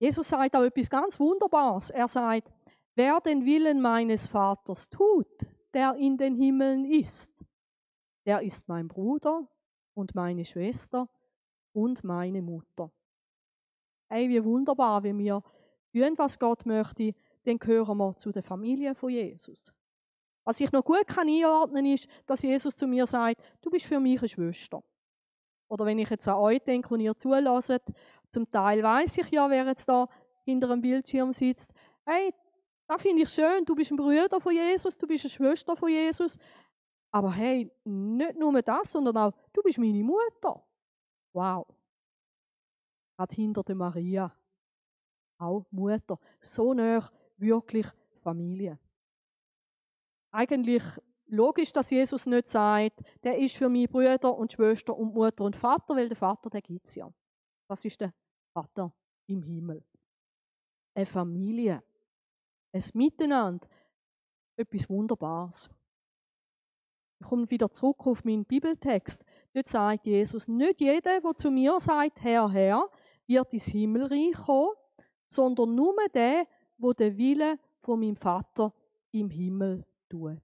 Jesus 0.00 0.28
sagt 0.28 0.54
auch 0.54 0.62
etwas 0.62 0.88
ganz 0.88 1.18
Wunderbares. 1.18 1.90
Er 1.90 2.06
sagt, 2.06 2.52
wer 2.94 3.20
den 3.20 3.44
Willen 3.44 3.80
meines 3.80 4.28
Vaters 4.28 4.88
tut, 4.88 5.50
der 5.74 5.94
in 5.96 6.16
den 6.16 6.36
Himmeln 6.36 6.84
ist, 6.84 7.44
der 8.24 8.42
ist 8.42 8.68
mein 8.68 8.86
Bruder 8.86 9.48
und 9.94 10.14
meine 10.14 10.44
Schwester 10.44 11.08
und 11.72 12.04
meine 12.04 12.42
Mutter. 12.42 12.92
Ey, 14.08 14.28
wie 14.28 14.44
wunderbar, 14.44 15.02
wenn 15.02 15.18
wir 15.18 15.42
tun, 15.92 16.14
was 16.16 16.38
Gott 16.38 16.64
möchte, 16.64 17.14
dann 17.44 17.58
gehören 17.58 17.98
wir 17.98 18.16
zu 18.16 18.30
der 18.30 18.42
Familie 18.42 18.94
von 18.94 19.10
Jesus. 19.10 19.74
Was 20.48 20.60
ich 20.60 20.72
noch 20.72 20.82
gut 20.82 21.06
kann 21.06 21.28
einordnen 21.28 21.84
ist, 21.84 22.08
dass 22.24 22.40
Jesus 22.40 22.74
zu 22.74 22.86
mir 22.86 23.04
sagt, 23.04 23.36
du 23.60 23.68
bist 23.68 23.84
für 23.84 24.00
mich 24.00 24.18
eine 24.20 24.28
Schwester. 24.30 24.82
Oder 25.68 25.84
wenn 25.84 25.98
ich 25.98 26.08
jetzt 26.08 26.26
an 26.26 26.36
euch 26.36 26.62
denke 26.62 26.94
und 26.94 27.00
ihr 27.00 27.14
zulässt, 27.14 27.92
zum 28.30 28.50
Teil 28.50 28.82
weiß 28.82 29.18
ich 29.18 29.30
ja, 29.30 29.50
wer 29.50 29.66
jetzt 29.66 29.86
da 29.90 30.08
hinter 30.46 30.70
einem 30.70 30.80
Bildschirm 30.80 31.32
sitzt, 31.32 31.70
hey, 32.06 32.32
da 32.86 32.96
finde 32.96 33.24
ich 33.24 33.28
schön, 33.28 33.62
du 33.66 33.74
bist 33.74 33.90
ein 33.90 33.98
Bruder 33.98 34.40
von 34.40 34.54
Jesus, 34.54 34.96
du 34.96 35.06
bist 35.06 35.26
eine 35.26 35.32
Schwester 35.32 35.76
von 35.76 35.90
Jesus. 35.90 36.38
Aber 37.10 37.30
hey, 37.30 37.70
nicht 37.84 38.38
nur 38.38 38.62
das, 38.62 38.92
sondern 38.92 39.18
auch, 39.18 39.32
du 39.52 39.60
bist 39.60 39.76
meine 39.76 40.02
Mutter. 40.02 40.64
Wow. 41.34 41.66
Gerade 43.18 43.34
hinter 43.34 43.62
der 43.64 43.74
Maria. 43.74 44.34
Auch 45.36 45.66
Mutter. 45.70 46.18
So 46.40 46.72
nah, 46.72 47.06
wirklich 47.36 47.86
Familie. 48.22 48.78
Eigentlich 50.38 50.84
logisch, 51.26 51.72
dass 51.72 51.90
Jesus 51.90 52.26
nicht 52.26 52.46
sagt, 52.46 53.00
der 53.24 53.38
ist 53.38 53.56
für 53.56 53.68
mich 53.68 53.90
Brüder 53.90 54.32
und 54.38 54.52
Schwester 54.52 54.96
und 54.96 55.12
Mutter 55.12 55.42
und 55.42 55.56
Vater, 55.56 55.96
weil 55.96 56.06
der 56.06 56.16
Vater, 56.16 56.48
der 56.48 56.62
gibt 56.62 56.86
es 56.86 56.94
ja. 56.94 57.12
Das 57.66 57.84
ist 57.84 58.00
der 58.00 58.14
Vater 58.54 58.94
im 59.26 59.42
Himmel. 59.42 59.82
Eine 60.94 61.06
Familie. 61.06 61.82
Ein 62.72 62.82
Miteinander. 62.94 63.66
Etwas 64.54 64.88
Wunderbares. 64.88 65.68
Ich 67.18 67.26
komme 67.26 67.50
wieder 67.50 67.72
zurück 67.72 68.06
auf 68.06 68.22
meinen 68.22 68.44
Bibeltext. 68.44 69.24
Dort 69.52 69.66
sagt 69.66 70.06
Jesus, 70.06 70.46
nicht 70.46 70.80
jeder, 70.80 71.20
der 71.20 71.34
zu 71.34 71.50
mir 71.50 71.80
sagt, 71.80 72.22
Herr, 72.22 72.48
Herr, 72.52 72.88
wird 73.26 73.52
ins 73.54 73.66
Himmelreich 73.66 74.34
kommen, 74.46 74.76
sondern 75.26 75.74
nur 75.74 75.96
der, 76.14 76.46
der 76.76 76.94
den 76.94 77.18
Willen 77.18 77.58
von 77.80 77.98
meinem 77.98 78.14
Vater 78.14 78.72
im 79.10 79.30
Himmel 79.30 79.84
tut. 80.08 80.40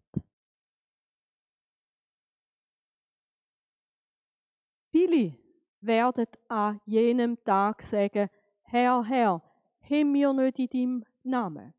Viele 4.91 5.35
werden 5.81 6.27
an 6.49 6.81
jenem 6.87 7.43
Tag 7.45 7.83
sagen, 7.83 8.29
Herr, 8.63 9.05
Herr, 9.05 9.43
haben 9.83 10.15
wir 10.15 10.33
nicht 10.33 10.59
in 10.59 10.69
deinem 10.69 11.05
Namen. 11.25 11.75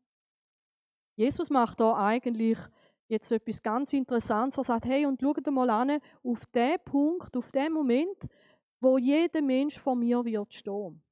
Jesus 1.16 1.48
macht 1.48 1.80
da 1.80 1.96
eigentlich 1.96 2.58
jetzt 3.08 3.32
etwas 3.32 3.62
ganz 3.62 3.92
Interessantes. 3.92 4.58
Er 4.58 4.64
sagt, 4.64 4.84
hey, 4.86 5.06
und 5.06 5.20
schaut 5.20 5.46
mal 5.46 5.70
an, 5.70 5.98
auf 6.22 6.44
den 6.46 6.76
Punkt, 6.84 7.36
auf 7.36 7.50
den 7.50 7.72
Moment, 7.72 8.28
wo 8.80 8.98
jeder 8.98 9.42
Mensch 9.42 9.78
vor 9.78 9.96
mir 9.96 10.24
wird 10.24 10.52
stehen. 10.52 11.02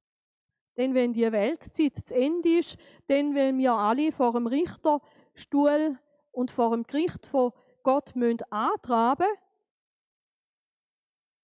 Denn 0.77 0.93
wenn 0.93 1.13
die 1.13 1.31
Weltzeit 1.31 1.95
zu 1.95 2.15
Ende 2.15 2.59
ist, 2.59 2.77
dann 3.07 3.33
wenn 3.33 3.57
wir 3.57 3.73
alle 3.73 4.11
vor 4.11 4.33
dem 4.33 4.45
Richterstuhl 4.45 5.97
und 6.35 6.51
vor 6.51 6.71
dem 6.71 6.83
Gericht 6.83 7.25
von 7.25 7.51
Gott 7.83 8.15
müssen 8.15 8.41
antraben, 8.51 9.27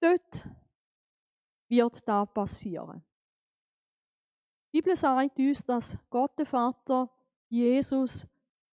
dort 0.01 0.49
wird 1.69 2.07
da 2.07 2.25
passieren. 2.25 3.03
Die 4.73 4.81
Bibel 4.81 4.95
sagt 4.95 5.37
uns, 5.39 5.65
dass 5.65 5.97
Gott 6.09 6.37
der 6.37 6.45
Vater 6.45 7.09
Jesus 7.49 8.27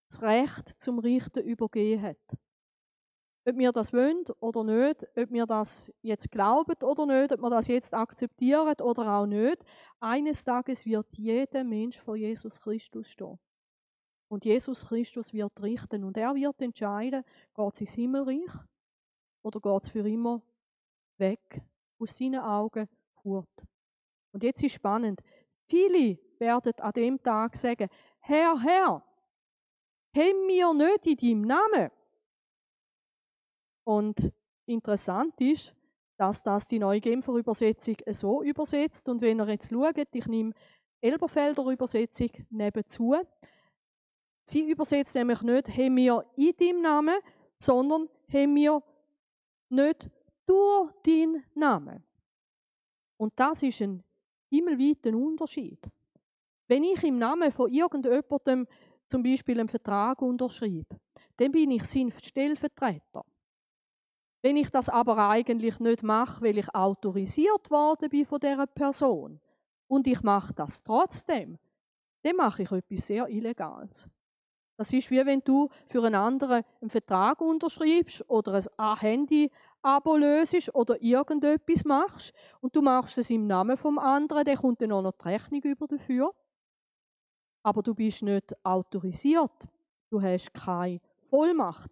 das 0.09 0.23
Recht 0.23 0.69
zum 0.81 0.99
Richten 0.99 1.43
übergeben 1.43 2.03
hat. 2.03 2.39
Ob 3.47 3.57
wir 3.57 3.73
das 3.73 3.93
wollen 3.93 4.25
oder 4.41 4.65
nicht, 4.65 5.07
ob 5.17 5.31
wir 5.31 5.47
das 5.47 5.93
jetzt 6.03 6.31
glauben 6.31 6.75
oder 6.83 7.07
nicht, 7.07 7.33
ob 7.33 7.41
wir 7.41 7.51
das 7.51 7.69
jetzt 7.69 7.95
akzeptieren 7.95 8.75
oder 8.81 9.13
auch 9.13 9.27
nicht, 9.27 9.59
eines 10.01 10.45
Tages 10.45 10.85
wird 10.85 11.13
jeder 11.15 11.65
Mensch 11.65 11.99
vor 11.99 12.17
Jesus 12.17 12.61
Christus 12.61 13.09
stehen. 13.09 13.39
Und 14.29 14.45
Jesus 14.45 14.87
Christus 14.87 15.33
wird 15.33 15.63
richten 15.63 16.05
und 16.05 16.17
er 16.17 16.35
wird 16.35 16.61
entscheiden, 16.61 17.25
geht 17.55 17.75
es 17.75 17.81
ins 17.81 17.95
Himmelreich 17.95 18.53
oder 19.43 19.61
geht 19.61 19.83
es 19.85 19.89
für 19.89 20.07
immer 20.07 20.43
weg 21.17 21.63
aus 21.99 22.17
seinen 22.17 22.41
Augen 22.41 22.89
fort. 23.23 23.67
Und 24.33 24.43
jetzt 24.43 24.63
ist 24.63 24.75
spannend. 24.75 25.21
Viele 25.67 26.19
werden 26.39 26.73
an 26.79 26.93
dem 26.93 27.23
Tag 27.23 27.57
sagen, 27.57 27.89
Herr, 28.21 28.61
Herr, 28.63 29.03
haben 30.15 30.49
wir 30.49 30.75
nicht 30.75 31.07
in 31.07 31.17
deinem 31.17 31.43
Namen 31.43 31.91
und 33.85 34.33
interessant 34.67 35.41
ist, 35.41 35.75
dass 36.19 36.43
das 36.43 36.69
die 36.69 36.79
neue 36.79 37.01
Genfer 37.01 37.35
Übersetzung 37.35 37.97
so 38.11 38.43
übersetzt. 38.43 39.09
Und 39.09 39.23
wenn 39.23 39.41
ihr 39.41 39.49
jetzt 39.49 39.71
schaut, 39.71 39.97
ich 40.13 40.27
nehme 40.27 40.53
Elberfelder 41.01 41.65
Übersetzung 41.65 42.31
nebenzu. 42.51 43.15
Sie 44.49 44.71
übersetzt 44.71 45.15
nämlich 45.15 45.43
nicht, 45.43 45.69
haben 45.69 45.97
wir 45.97 46.25
in 46.37 46.57
deinem 46.57 46.81
Namen, 46.81 47.19
sondern 47.59 48.09
haben 48.33 48.55
wir 48.55 48.83
nicht 49.69 50.09
durch 50.47 50.91
deinen 51.03 51.45
Namen. 51.55 52.03
Und 53.19 53.35
das 53.37 53.63
ist 53.63 53.83
ein 53.83 54.03
himmelweiter 54.49 55.15
Unterschied. 55.15 55.87
Wenn 56.67 56.83
ich 56.83 57.05
im 57.05 57.19
Namen 57.19 57.53
von 57.53 57.71
irgendjemandem 57.71 58.67
zum 59.07 59.23
Beispiel 59.23 59.61
einen 59.61 59.69
Vertrag 59.69 60.23
unterschreibe, 60.23 60.99
dann 61.37 61.53
bin 61.53 61.71
ich 61.73 61.85
sein 61.85 62.11
Stellvertreter. 62.11 63.27
Wenn 64.41 64.57
ich 64.57 64.71
das 64.71 64.89
aber 64.89 65.29
eigentlich 65.29 65.79
nicht 65.79 66.03
mache, 66.03 66.41
weil 66.43 66.57
ich 66.57 66.75
autorisiert 66.75 67.71
worden 67.71 68.09
bin 68.09 68.25
von 68.25 68.41
dieser 68.41 68.67
Person 68.67 69.41
und 69.89 70.07
ich 70.07 70.23
mache 70.23 70.55
das 70.55 70.83
trotzdem, 70.83 71.59
dann 72.23 72.37
mache 72.37 72.63
ich 72.63 72.73
etwas 72.73 73.07
sehr 73.09 73.29
Illegales. 73.29 74.09
Das 74.79 74.93
ist 74.93 75.11
wie 75.11 75.27
wenn 75.27 75.43
du 75.45 75.69
für 75.87 76.05
einen 76.05 76.15
anderen 76.15 76.65
einen 76.81 76.89
Vertrag 76.89 77.41
unterschreibst 77.41 78.25
oder 78.31 78.55
ein 78.55 78.97
Handy-Abo 78.97 80.17
löst 80.17 80.75
oder 80.75 81.03
irgendetwas 81.03 81.85
machst 81.85 82.33
und 82.61 82.75
du 82.75 82.81
machst 82.81 83.19
es 83.19 83.29
im 83.29 83.47
Namen 83.47 83.77
vom 83.77 83.99
anderen, 83.99 84.45
der 84.45 84.57
kommt 84.57 84.81
dann 84.81 84.93
auch 84.93 85.03
noch 85.03 85.13
die 85.13 85.29
Rechnung 85.29 85.63
über 85.63 85.87
dafür. 85.87 86.33
Aber 87.65 87.83
du 87.83 87.95
bist 87.95 88.23
nicht 88.23 88.55
autorisiert. 88.65 89.69
Du 90.11 90.23
hast 90.23 90.55
keine 90.55 91.01
Vollmacht 91.29 91.91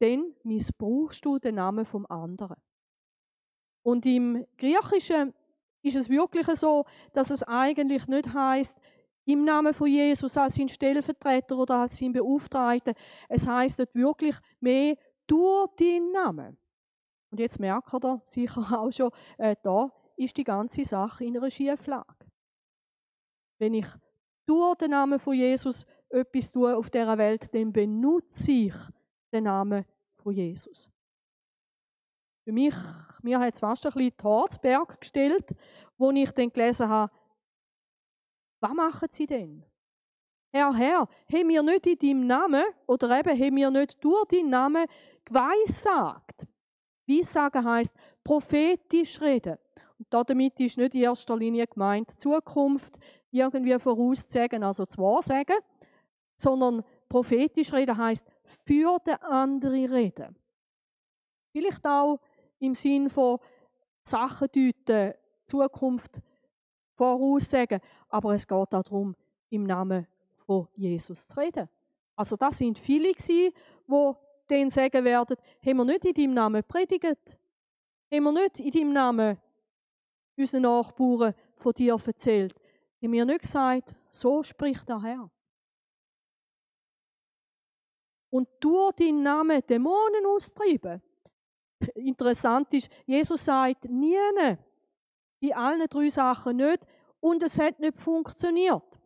dann 0.00 0.34
missbrauchst 0.42 1.24
du 1.24 1.38
den 1.38 1.56
Namen 1.56 1.84
vom 1.84 2.06
anderen. 2.06 2.56
Und 3.82 4.06
im 4.06 4.46
Griechischen 4.56 5.34
ist 5.82 5.96
es 5.96 6.08
wirklich 6.08 6.46
so, 6.46 6.84
dass 7.12 7.30
es 7.30 7.42
eigentlich 7.42 8.06
nicht 8.06 8.32
heißt 8.32 8.78
im 9.30 9.44
Namen 9.44 9.72
von 9.72 9.88
Jesus 9.88 10.36
als 10.36 10.56
sein 10.56 10.68
Stellvertreter 10.68 11.56
oder 11.56 11.76
als 11.76 11.98
sein 11.98 12.12
Beauftragter. 12.12 12.94
Es 13.28 13.46
heißt 13.46 13.86
wirklich 13.94 14.36
mehr 14.60 14.96
durch 15.26 15.68
deinen 15.76 16.12
Namen. 16.12 16.58
Und 17.30 17.38
jetzt 17.38 17.60
merkt 17.60 17.92
ihr 17.94 18.20
sicher 18.24 18.60
auch 18.80 18.90
schon, 18.90 19.10
äh, 19.38 19.56
da 19.62 19.92
ist 20.16 20.36
die 20.36 20.44
ganze 20.44 20.84
Sache 20.84 21.24
in 21.24 21.36
einer 21.36 21.50
Schieflage. 21.50 22.26
Wenn 23.58 23.74
ich 23.74 23.86
durch 24.46 24.76
den 24.76 24.90
Namen 24.90 25.18
von 25.18 25.34
Jesus 25.34 25.86
etwas 26.08 26.50
tue 26.50 26.76
auf 26.76 26.90
dieser 26.90 27.16
Welt, 27.18 27.54
dann 27.54 27.72
benutze 27.72 28.50
ich 28.50 28.74
den 29.32 29.44
Namen 29.44 29.84
von 30.16 30.32
Jesus. 30.32 30.90
Für 32.44 32.52
mich, 32.52 32.74
mir 33.22 33.38
hat 33.38 33.54
es 33.54 33.60
fast 33.60 33.86
ein 33.86 33.92
bisschen 33.92 34.16
Torzberg 34.16 35.00
gestellt, 35.00 35.54
wo 35.98 36.10
ich 36.10 36.32
dann 36.32 36.52
gelesen 36.52 36.88
habe, 36.88 37.12
was 38.60 38.72
machen 38.74 39.08
sie 39.10 39.26
denn? 39.26 39.64
Herr, 40.52 40.74
Herr, 40.76 41.08
haben 41.32 41.48
wir 41.48 41.62
nicht 41.62 41.86
in 41.86 41.98
deinem 41.98 42.26
Namen 42.26 42.64
oder 42.86 43.18
eben 43.18 43.38
haben 43.38 43.56
wir 43.56 43.70
nicht 43.70 44.02
durch 44.02 44.24
deinen 44.26 44.50
Namen 44.50 44.86
geweissagt? 45.24 46.46
Weissagen 47.06 47.64
heißt 47.64 47.94
prophetisch 48.24 49.20
reden. 49.20 49.56
Und 49.98 50.06
damit 50.10 50.58
ist 50.60 50.78
nicht 50.78 50.94
in 50.94 51.02
erster 51.02 51.36
Linie 51.36 51.66
gemeint, 51.66 52.20
Zukunft 52.20 52.98
irgendwie 53.30 53.78
vorauszusagen, 53.78 54.62
also 54.62 54.86
zu 54.86 54.98
wahrsagen, 54.98 55.58
sondern 56.36 56.82
prophetisch 57.08 57.72
reden 57.72 57.96
heißt 57.96 58.26
für 58.66 58.98
den 59.06 59.16
anderen 59.22 59.92
reden. 59.92 60.36
Vielleicht 61.52 61.84
auch 61.86 62.18
im 62.58 62.74
Sinn 62.74 63.10
von 63.10 63.38
Sachen 64.02 64.48
deuten, 64.54 65.14
Zukunft 65.44 66.20
voraussagen, 67.00 67.80
aber 68.10 68.34
es 68.34 68.46
geht 68.46 68.72
darum, 68.72 69.16
im 69.48 69.64
Namen 69.64 70.06
von 70.44 70.68
Jesus 70.74 71.26
zu 71.26 71.40
reden. 71.40 71.66
Also 72.14 72.36
das 72.36 72.58
sind 72.58 72.78
viele 72.78 73.12
die 73.14 73.52
dann 74.48 74.68
sagen 74.68 75.04
werden, 75.04 75.36
haben 75.64 75.76
wir 75.76 75.84
nicht 75.84 76.04
in 76.04 76.14
deinem 76.14 76.34
Namen 76.34 76.64
predigt? 76.64 77.38
Haben 78.12 78.24
wir 78.24 78.32
nicht 78.32 78.60
in 78.60 78.70
deinem 78.70 78.92
Namen 78.92 79.38
unseren 80.36 80.62
Nachbarn 80.62 81.34
von 81.54 81.72
dir 81.72 81.96
erzählt? 82.04 82.54
Haben 83.02 83.12
wir 83.12 83.24
nicht 83.24 83.42
gesagt, 83.42 83.94
so 84.10 84.42
spricht 84.42 84.88
der 84.88 85.00
Herr? 85.00 85.30
und 88.30 88.48
durch 88.60 88.92
deinen 88.92 89.22
Namen 89.22 89.60
Dämonen 89.66 90.24
austreiben. 90.26 91.02
Interessant 91.94 92.72
ist, 92.74 92.88
Jesus 93.04 93.44
sagt 93.44 93.86
nie, 93.86 94.16
in 95.40 95.54
allen 95.54 95.88
drei 95.88 96.08
Sachen 96.08 96.56
nicht, 96.56 96.86
und 97.20 97.42
es 97.42 97.58
hat 97.58 97.80
nicht 97.80 97.98
funktioniert. 97.98 98.98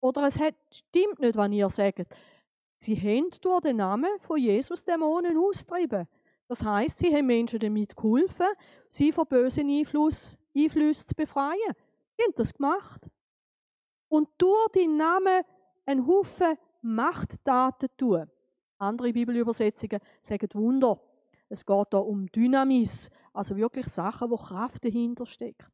Oder 0.00 0.26
es 0.26 0.40
hat, 0.40 0.54
stimmt 0.70 1.20
nicht, 1.20 1.36
was 1.36 1.50
ihr 1.50 1.68
sagt. 1.68 2.14
Sie 2.76 2.96
haben 2.96 3.30
durch 3.40 3.60
den 3.60 3.76
Namen 3.76 4.18
von 4.18 4.38
Jesus 4.38 4.84
Dämonen 4.84 5.38
austreiben. 5.38 6.08
Das 6.48 6.64
heißt, 6.64 6.98
sie 6.98 7.14
haben 7.14 7.26
Menschen 7.26 7.60
damit 7.60 7.96
geholfen, 7.96 8.48
sie 8.88 9.12
von 9.12 9.26
bösen 9.26 9.70
Einflüssen 9.70 11.06
zu 11.06 11.14
befreien. 11.14 11.72
Sie 12.16 12.24
haben 12.24 12.34
das 12.36 12.52
gemacht. 12.52 13.08
Und 14.08 14.28
durch 14.36 14.68
den 14.74 14.96
Namen 14.96 15.44
einen 15.86 16.06
Haufen 16.06 16.58
Machttaten 16.82 17.88
tun. 17.96 18.28
Andere 18.78 19.12
Bibelübersetzungen 19.12 20.00
sagen 20.20 20.48
Wunder. 20.54 21.00
Es 21.48 21.64
geht 21.64 21.86
da 21.90 21.98
um 21.98 22.26
Dynamis, 22.26 23.10
also 23.32 23.56
wirklich 23.56 23.86
Sachen, 23.86 24.30
wo 24.30 24.36
Kraft 24.36 24.84
dahinter 24.84 25.24
steckt. 25.24 25.71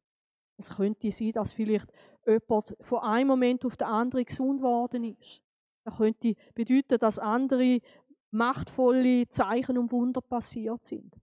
Es 0.58 0.76
könnte 0.76 1.10
sein, 1.10 1.32
dass 1.32 1.52
vielleicht 1.52 1.90
jemand 2.26 2.76
von 2.80 2.98
einem 2.98 3.28
Moment 3.28 3.64
auf 3.64 3.76
den 3.76 3.86
anderen 3.86 4.24
gesund 4.24 4.60
worden 4.60 5.04
ist. 5.04 5.42
Das 5.84 5.96
könnte 5.96 6.34
bedeuten, 6.54 6.98
dass 6.98 7.18
andere 7.18 7.80
machtvolle 8.30 9.28
Zeichen 9.28 9.78
und 9.78 9.92
Wunder 9.92 10.20
passiert 10.20 10.84
sind. 10.84 11.16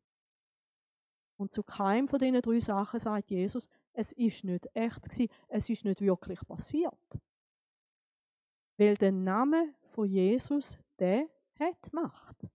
Und 1.37 1.51
zu 1.51 1.63
keinem 1.63 2.07
von 2.07 2.17
diesen 2.17 2.41
drei 2.41 2.59
Sachen 2.59 2.97
sagt 2.97 3.29
Jesus, 3.29 3.67
es 3.93 4.13
ist 4.13 4.45
nicht 4.45 4.67
echt 4.73 5.03
gewesen, 5.03 5.31
es 5.49 5.69
ist 5.69 5.83
nicht 5.83 6.01
wirklich 6.01 6.39
passiert. 6.47 7.19
Weil 8.77 8.95
der 8.95 9.11
Name 9.11 9.75
von 9.83 10.05
Jesus, 10.05 10.77
der 10.97 11.29
hat 11.59 11.91
Macht. 11.93 12.47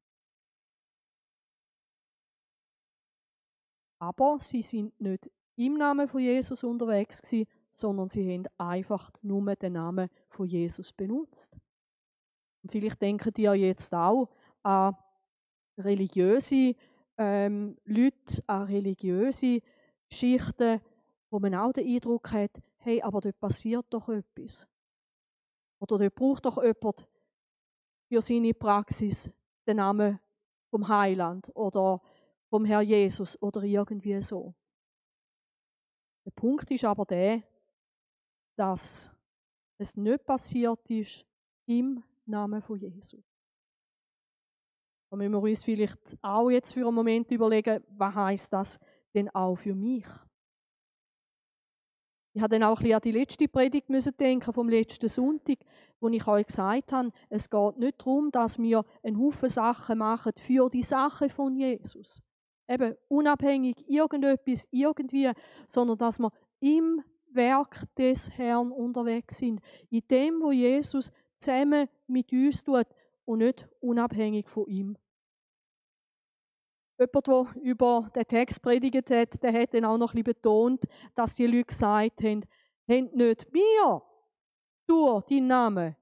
Aber 3.99 4.39
sie 4.39 4.63
sind 4.63 4.99
nicht 4.99 5.31
im 5.61 5.75
Namen 5.75 6.09
von 6.09 6.23
Jesus 6.23 6.65
unterwegs 6.65 7.21
gewesen, 7.21 7.47
sondern 7.71 8.09
sie 8.09 8.33
haben 8.33 8.47
einfach 8.57 9.11
nur 9.21 9.55
den 9.57 9.75
Namen 9.75 10.09
von 10.31 10.47
Jesus 10.47 10.93
benutzt. 10.93 11.59
Und 12.63 12.73
vielleicht 12.73 13.01
denken 13.03 13.33
die 13.35 13.43
ja 13.43 13.53
jetzt 13.53 13.95
auch 13.95 14.31
an 14.63 14.97
religiöse 15.77 16.75
ähm, 17.19 17.77
Leute, 17.85 18.43
an 18.47 18.65
religiöse 18.65 19.61
Geschichten, 20.09 20.81
wo 21.31 21.39
man 21.39 21.55
auch 21.55 21.73
den 21.73 21.87
Eindruck 21.87 22.33
hat, 22.33 22.61
hey, 22.79 23.03
aber 23.03 23.21
dort 23.21 23.39
passiert 23.39 23.85
doch 23.91 24.09
etwas. 24.09 24.67
Oder 25.79 25.99
dort 25.99 26.15
braucht 26.15 26.47
doch 26.47 26.63
jemand 26.63 27.07
für 28.09 28.23
seine 28.23 28.55
Praxis 28.55 29.31
den 29.67 29.77
Namen 29.77 30.19
vom 30.71 30.89
Heiland 30.89 31.51
oder 31.55 32.01
vom 32.49 32.65
Herr 32.65 32.81
Jesus 32.81 33.41
oder 33.43 33.63
irgendwie 33.63 34.21
so. 34.23 34.55
Der 36.31 36.43
Punkt 36.43 36.71
ist 36.71 36.85
aber 36.85 37.05
der, 37.07 37.43
dass 38.57 39.11
es 39.79 39.97
nicht 39.97 40.25
passiert 40.25 40.89
ist 40.89 41.27
im 41.67 42.05
Namen 42.25 42.63
von 42.63 42.79
Jesus. 42.79 43.21
Da 45.11 45.17
müssen 45.17 45.33
wir 45.33 45.43
uns 45.43 45.65
vielleicht 45.65 46.17
auch 46.23 46.49
jetzt 46.51 46.73
für 46.73 46.87
einen 46.87 46.95
Moment 46.95 47.29
überlegen, 47.33 47.83
was 47.89 48.15
heißt 48.15 48.53
das 48.53 48.79
denn 49.13 49.29
auch 49.31 49.57
für 49.57 49.75
mich. 49.75 50.07
Ich 52.33 52.41
habe 52.41 52.57
dann 52.57 52.63
auch 52.63 52.79
ein 52.79 52.83
bisschen 52.85 52.95
an 52.95 53.01
die 53.03 53.11
letzte 53.11 53.49
Predigt 53.49 53.89
müssen 53.89 54.17
denken 54.17 54.53
vom 54.53 54.69
letzten 54.69 55.09
Sonntag, 55.09 55.59
wo 55.99 56.09
ich 56.11 56.29
euch 56.29 56.47
gesagt 56.47 56.93
habe, 56.93 57.11
es 57.29 57.51
geht 57.51 57.77
nicht 57.77 58.01
darum, 58.01 58.31
dass 58.31 58.57
wir 58.57 58.85
einen 59.03 59.19
Haufen 59.19 59.49
Sachen 59.49 59.99
machen 59.99 60.33
für 60.37 60.71
die 60.71 60.83
Sache 60.83 61.29
von 61.29 61.57
Jesus. 61.57 62.23
Eben 62.71 62.95
unabhängig 63.09 63.77
irgendetwas, 63.89 64.69
irgendwie, 64.71 65.31
sondern 65.67 65.99
dass 65.99 66.19
wir 66.19 66.31
im 66.61 67.03
Werk 67.33 67.85
des 67.97 68.31
Herrn 68.37 68.71
unterwegs 68.71 69.39
sind. 69.39 69.61
In 69.91 70.03
dem, 70.09 70.41
wo 70.41 70.53
Jesus 70.53 71.11
zusammen 71.37 71.89
mit 72.07 72.33
uns 72.33 72.63
tut 72.63 72.87
und 73.25 73.39
nicht 73.39 73.69
unabhängig 73.81 74.49
von 74.49 74.67
ihm. 74.67 74.97
Jemand, 76.99 77.27
der 77.27 77.63
über 77.63 78.11
den 78.15 78.27
Text 78.27 78.63
predigt 78.63 79.11
hat, 79.11 79.43
der 79.43 79.53
hat 79.53 79.75
dann 79.75 79.87
auch 79.87 79.97
noch 79.97 80.13
ein 80.13 80.23
bisschen 80.23 80.35
betont, 80.35 80.85
dass 81.15 81.37
die 81.37 81.47
Leute 81.47 81.65
gesagt 81.65 82.23
haben, 82.23 82.45
haben 82.89 83.11
nicht 83.15 83.53
mir 83.53 84.03
durch 84.87 85.25
deinen 85.25 85.47
Namen 85.47 85.97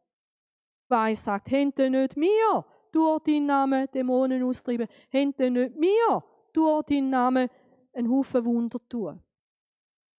Weiß 0.89 1.25
sagt, 1.25 1.53
haben 1.53 1.73
nicht 1.77 2.17
mir 2.17 2.65
durch 2.93 3.23
deinen 3.23 3.47
Namen 3.47 3.87
Dämonen 3.93 4.43
austreiben, 4.43 4.89
haben 5.13 5.35
nicht 5.37 5.77
mir 5.77 6.25
durch 6.53 6.85
deinen 6.87 7.11
Namen 7.11 7.49
einen 7.93 8.11
Haufen 8.11 8.45
Wunder 8.45 8.79
tun. 8.89 9.23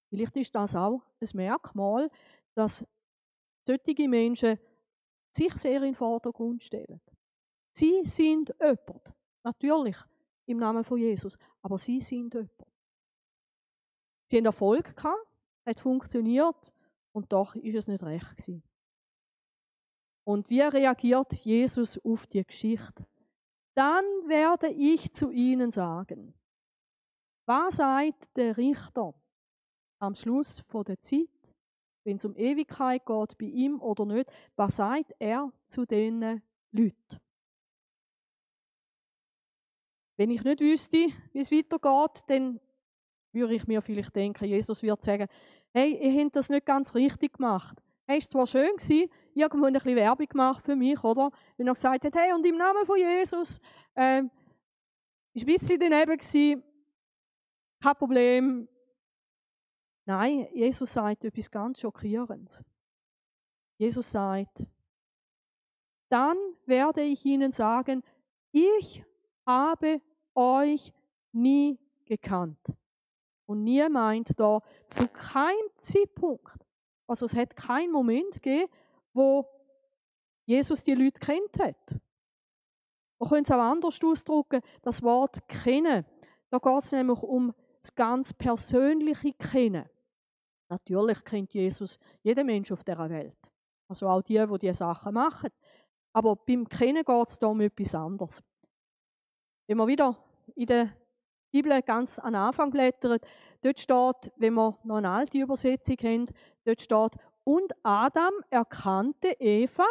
Vielleicht 0.10 0.36
ist 0.38 0.56
das 0.56 0.76
auch 0.76 1.02
ein 1.22 1.30
Merkmal, 1.34 2.10
dass 2.56 2.86
solche 3.66 4.08
Menschen 4.08 4.60
sich 5.32 5.54
sehr 5.54 5.78
in 5.78 5.84
den 5.84 5.96
Vordergrund 5.96 6.64
stellen. 6.64 7.00
Sie 7.72 8.04
sind 8.04 8.54
jemand. 8.60 9.14
Natürlich 9.44 9.98
im 10.48 10.58
Namen 10.58 10.84
von 10.84 10.98
Jesus. 10.98 11.38
Aber 11.62 11.78
sie 11.78 12.02
sind 12.02 12.34
jemand. 12.34 12.52
Sie 14.28 14.38
haben 14.38 14.46
Erfolg 14.46 14.96
gehabt, 14.96 15.28
hat 15.66 15.80
funktioniert 15.80 16.74
und 17.12 17.32
doch 17.32 17.56
ist 17.56 17.76
es 17.76 17.88
nicht 17.88 18.04
recht 18.04 18.38
gewesen. 18.38 18.64
Und 20.24 20.50
wie 20.50 20.62
reagiert 20.62 21.34
Jesus 21.34 21.98
auf 22.04 22.28
die 22.28 22.44
Geschichte? 22.44 23.08
Dann 23.80 24.04
werde 24.28 24.68
ich 24.68 25.14
zu 25.14 25.32
ihnen 25.32 25.72
sagen, 25.72 26.34
was 27.46 27.78
sagt 27.78 28.36
der 28.36 28.58
Richter 28.58 29.14
am 30.00 30.16
Schluss 30.16 30.60
von 30.68 30.84
der 30.84 31.00
Zeit, 31.00 31.56
wenn 32.04 32.18
es 32.18 32.26
um 32.26 32.36
Ewigkeit 32.36 33.06
geht, 33.06 33.38
bei 33.38 33.46
ihm 33.46 33.82
oder 33.82 34.06
nicht, 34.06 34.30
was 34.58 34.76
sagt 34.76 35.14
er 35.18 35.54
zu 35.66 35.86
diesen 35.86 36.44
Leuten? 36.74 37.22
Wenn 40.18 40.32
ich 40.32 40.44
nicht 40.44 40.60
wüsste, 40.60 41.08
wie 41.32 41.40
es 41.40 41.50
weitergeht, 41.50 42.24
dann 42.28 42.60
würde 43.32 43.56
ich 43.56 43.66
mir 43.66 43.82
vielleicht 43.82 44.14
denken, 44.14 44.44
Jesus 44.44 44.84
wird 44.84 45.06
sagen, 45.06 45.30
hey, 45.72 45.98
ihr 46.04 46.22
habt 46.22 46.36
das 46.36 46.50
nicht 46.50 46.66
ganz 46.66 46.96
richtig 46.96 47.32
gemacht. 47.32 47.82
Es 48.12 48.34
war 48.34 48.48
schön 48.48 48.76
gewesen, 48.76 49.08
irgendwo 49.36 49.68
ein 49.68 49.74
bisschen 49.74 49.96
Werbung 49.96 50.26
gemacht 50.26 50.66
für 50.66 50.76
mich, 50.76 51.04
oder? 51.04 51.30
Wenn 51.58 51.68
er 51.68 51.76
gesagt 51.76 52.04
hat, 52.04 52.16
hey, 52.16 52.34
und 52.34 52.44
im 52.44 52.58
Namen 52.58 52.84
von 52.84 52.98
Jesus, 52.98 53.60
äh, 53.94 54.24
ist 55.32 55.44
ein 55.44 55.46
bisschen 55.46 55.80
daneben 55.80 56.18
gewesen, 56.18 56.64
kein 57.80 57.96
Problem. 57.96 58.68
Nein, 60.06 60.48
Jesus 60.54 60.92
sagt 60.92 61.24
etwas 61.24 61.52
ganz 61.52 61.82
Schockierendes. 61.82 62.64
Jesus 63.78 64.10
sagt, 64.10 64.68
dann 66.10 66.36
werde 66.66 67.04
ich 67.04 67.24
ihnen 67.26 67.52
sagen, 67.52 68.02
ich 68.52 69.06
habe 69.46 70.02
euch 70.34 70.92
nie 71.32 71.78
gekannt. 72.06 72.74
Und 73.46 73.64
nie 73.64 73.88
meint 73.88 74.32
da 74.40 74.62
zu 74.88 75.08
keinem 75.10 75.70
Zeitpunkt. 75.78 76.69
Also 77.10 77.26
es 77.26 77.36
hat 77.36 77.56
keinen 77.56 77.92
Moment 77.92 78.34
gegeben, 78.34 78.72
wo 79.14 79.44
Jesus 80.46 80.84
die 80.84 80.94
Leute 80.94 81.20
kennt 81.20 81.58
hat. 81.60 82.00
Man 83.20 83.30
könnte 83.30 83.52
es 83.52 83.60
auch 83.60 83.64
anders 83.64 84.00
ausdrücken, 84.04 84.62
das 84.84 85.02
Wort 85.02 85.48
kennen. 85.48 86.06
Da 86.52 86.60
geht 86.60 86.84
es 86.84 86.92
nämlich 86.92 87.22
um 87.24 87.54
das 87.82 87.96
ganz 87.96 88.32
persönliche 88.32 89.34
Kennen. 89.34 89.90
Natürlich 90.70 91.24
kennt 91.24 91.54
Jesus 91.54 91.98
jeden 92.22 92.46
Mensch 92.46 92.72
auf 92.72 92.84
dieser 92.84 93.10
Welt. 93.10 93.52
Also 93.88 94.08
auch 94.08 94.22
die, 94.22 94.38
die 94.38 94.60
diese 94.60 94.76
Sachen 94.76 95.16
machen. 95.16 95.50
Aber 96.14 96.36
beim 96.36 96.70
Kennen 96.70 97.04
geht 97.04 97.28
es 97.28 97.40
da 97.40 97.48
um 97.48 97.60
etwas 97.62 97.96
anderes. 97.96 98.44
Wir 99.68 99.88
wieder 99.88 100.16
in 100.56 100.66
der 100.68 100.96
Bibel 101.52 101.82
ganz 101.82 102.20
an 102.20 102.36
Anfang 102.36 102.72
blättern, 102.72 103.20
dort 103.62 103.80
steht, 103.80 104.32
wenn 104.38 104.54
wir 104.54 104.78
noch 104.84 104.98
eine 104.98 105.10
alte 105.10 105.38
Übersetzung 105.38 105.98
haben, 106.04 106.26
dort 106.66 106.82
steht, 106.82 107.12
und 107.44 107.74
Adam 107.84 108.34
erkannte 108.50 109.30
Eva 109.40 109.86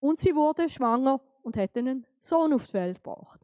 und 0.00 0.18
sie 0.18 0.34
wurde 0.34 0.68
schwanger 0.70 1.20
und 1.42 1.56
hat 1.56 1.76
einen 1.76 2.06
Sohn 2.18 2.52
auf 2.54 2.66
die 2.66 2.74
Welt 2.74 3.02
gebracht. 3.02 3.40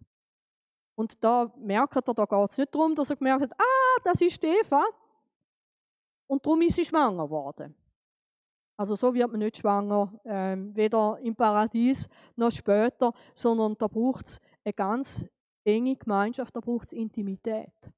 Und 0.95 1.23
da 1.23 1.53
merkt 1.59 1.97
er, 1.97 2.15
da 2.15 2.25
geht 2.25 2.51
es 2.51 2.59
nicht 2.59 2.75
darum, 2.75 2.95
dass 2.95 3.11
er 3.11 3.17
gemerkt 3.17 3.43
hat, 3.43 3.53
ah, 3.53 4.01
das 4.03 4.21
ist 4.23 4.43
Eva. 4.43 4.83
Und 6.27 6.45
darum 6.45 6.63
ist 6.63 6.77
sie 6.77 6.85
schwanger 6.85 7.25
geworden. 7.25 7.75
Also 8.79 8.95
so 8.95 9.15
wird 9.15 9.31
man 9.31 9.41
nicht 9.41 9.59
schwanger, 9.59 10.13
ähm, 10.25 10.75
weder 10.75 11.19
im 11.23 11.35
Paradies 11.35 12.09
noch 12.35 12.51
später, 12.51 13.13
sondern 13.35 13.77
da 13.77 13.87
braucht 13.87 14.27
es 14.27 14.41
eine 14.65 14.73
ganz 14.73 15.25
enge 15.67 15.97
Gemeinschaft, 15.97 16.55
da 16.55 16.61
braucht 16.61 16.89
es 16.89 16.93
Intimität. 16.93 17.93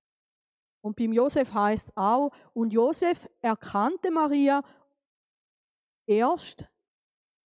Und 0.80 0.96
beim 0.96 1.12
Josef 1.12 1.52
heißt 1.52 1.90
es 1.90 1.96
auch, 1.96 2.30
und 2.54 2.72
Josef 2.72 3.28
erkannte 3.40 4.10
Maria 4.10 4.62
erst 6.06 6.64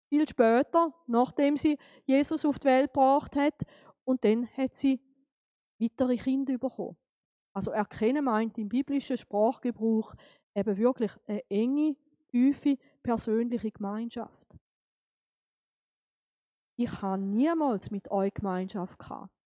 viel 0.09 0.29
später, 0.29 0.95
nachdem 1.07 1.57
sie 1.57 1.79
Jesus 2.05 2.45
auf 2.45 2.59
die 2.59 2.67
Welt 2.67 2.93
gebracht 2.93 3.37
hat, 3.37 3.63
und 4.05 4.25
dann 4.25 4.47
hat 4.49 4.75
sie 4.75 5.01
weitere 5.79 6.17
Kinder 6.17 6.59
bekommen. 6.59 6.97
Also 7.55 7.71
erkennen 7.71 8.25
meint 8.25 8.59
im 8.59 8.69
biblischen 8.69 9.17
Sprachgebrauch 9.17 10.15
eben 10.55 10.77
wirklich 10.77 11.13
eine 11.27 11.43
enge, 11.51 11.97
tiefe, 12.29 12.79
persönliche 13.03 13.71
Gemeinschaft. 13.71 14.55
Ich 16.77 17.03
habe 17.03 17.23
niemals 17.23 17.91
mit 17.91 18.11
euch 18.11 18.33
Gemeinschaft 18.35 18.99
gehabt. 18.99 19.42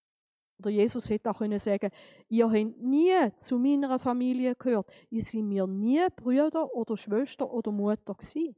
Oder 0.58 0.70
Jesus 0.70 1.10
hätte 1.10 1.30
auch 1.30 1.38
können 1.38 1.58
sagen, 1.58 1.90
ihr 2.28 2.46
habt 2.46 2.78
nie 2.80 3.14
zu 3.36 3.58
meiner 3.58 3.98
Familie 3.98 4.54
gehört. 4.54 4.90
Ihr 5.10 5.22
seid 5.22 5.42
mir 5.42 5.66
nie 5.66 6.06
Brüder 6.16 6.74
oder 6.74 6.96
Schwester 6.96 7.50
oder 7.50 7.70
Mutter 7.70 8.14
gewesen. 8.14 8.56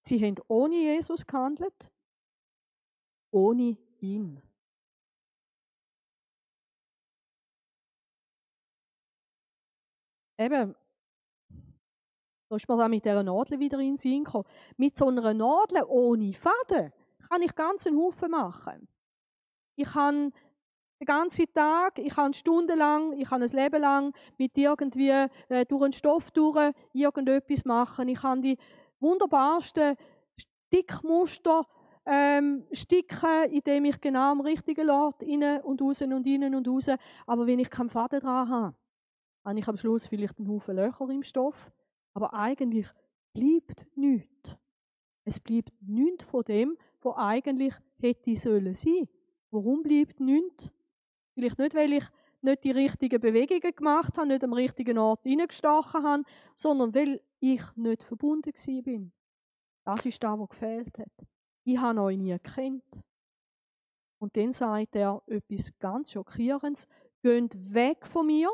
Sie 0.00 0.24
haben 0.24 0.36
ohne 0.46 0.76
Jesus 0.76 1.26
gehandelt, 1.26 1.92
ohne 3.32 3.76
ihn. 3.98 4.40
Eben, 10.38 10.76
da 12.48 12.56
ist 12.56 12.68
man 12.68 12.78
dann 12.78 12.90
mit 12.90 13.04
dieser 13.04 13.22
Nadel 13.22 13.58
wieder 13.58 13.78
in 13.80 13.92
den 13.92 13.96
Sinn 13.96 14.22
gekommen. 14.22 14.44
Mit 14.76 14.96
so 14.96 15.08
einer 15.08 15.34
Nadel 15.34 15.82
ohne 15.88 16.32
Faden 16.32 16.92
kann 17.28 17.42
ich 17.42 17.54
ganz 17.56 17.86
einen 17.86 17.98
Haufen 17.98 18.30
machen. 18.30 18.86
Ich 19.74 19.88
kann 19.88 20.32
den 20.98 21.06
ganzen 21.06 21.52
Tag, 21.52 21.98
ich 21.98 22.14
kann 22.14 22.32
stundenlang, 22.32 23.12
ich 23.18 23.28
kann 23.28 23.42
ein 23.42 23.48
Leben 23.50 23.80
lang 23.80 24.14
mit 24.38 24.56
irgendwie 24.56 25.10
äh, 25.48 25.64
durch 25.66 25.82
einen 25.82 25.92
Stoff 25.92 26.30
durch 26.30 26.72
irgendetwas 26.92 27.64
machen. 27.64 28.08
Ich 28.08 28.20
kann 28.20 28.40
die 28.40 28.56
wunderbarsten 29.00 29.96
Stickmuster 30.36 31.66
ähm, 32.06 32.64
sticken, 32.72 33.44
indem 33.50 33.84
ich 33.86 34.00
genau 34.00 34.32
am 34.32 34.40
richtigen 34.40 34.88
Ort 34.88 35.22
innen 35.22 35.60
und 35.62 35.82
raus 35.82 36.00
und 36.02 36.26
innen 36.26 36.54
und 36.54 36.68
raus. 36.68 36.88
Aber 37.26 37.46
wenn 37.46 37.58
ich 37.58 37.70
keinen 37.70 37.90
Faden 37.90 38.20
dran 38.20 38.48
habe, 38.48 38.76
habe 39.44 39.58
ich 39.58 39.68
am 39.68 39.76
Schluss 39.76 40.06
vielleicht 40.06 40.38
einen 40.38 40.48
Haufen 40.48 40.76
Löcher 40.76 41.08
im 41.10 41.22
Stoff. 41.22 41.70
Aber 42.14 42.32
eigentlich 42.32 42.88
bleibt 43.34 43.86
nichts. 43.96 44.56
Es 45.24 45.40
bleibt 45.40 45.72
nichts 45.82 46.24
von 46.24 46.44
dem, 46.44 46.78
was 47.02 47.16
eigentlich 47.16 47.74
hätte 47.98 48.36
sollen 48.36 48.74
sein. 48.74 49.08
Warum 49.50 49.82
bleibt 49.82 50.20
nichts? 50.20 50.72
Vielleicht 51.36 51.58
nicht, 51.58 51.74
weil 51.74 51.92
ich 51.92 52.04
nicht 52.40 52.64
die 52.64 52.70
richtigen 52.70 53.20
Bewegungen 53.20 53.74
gemacht 53.74 54.16
habe, 54.16 54.28
nicht 54.28 54.42
am 54.42 54.54
richtigen 54.54 54.96
Ort 54.96 55.22
hineingestochen 55.24 56.02
habe, 56.02 56.22
sondern 56.54 56.94
weil 56.94 57.20
ich 57.40 57.62
nicht 57.76 58.02
verbunden 58.02 58.52
bin. 58.82 59.12
Das 59.84 60.06
ist 60.06 60.22
das, 60.24 60.38
was 60.38 60.48
gefehlt 60.48 60.98
hat. 60.98 61.26
Ich 61.64 61.76
habe 61.76 62.00
euch 62.00 62.16
nie 62.16 62.32
gekannt. 62.32 63.04
Und 64.18 64.34
dann 64.34 64.50
sagt 64.50 64.96
er 64.96 65.22
etwas 65.26 65.78
ganz 65.78 66.12
Schockierendes. 66.12 66.88
Geht 67.22 67.74
weg 67.74 68.06
von 68.06 68.26
mir, 68.26 68.50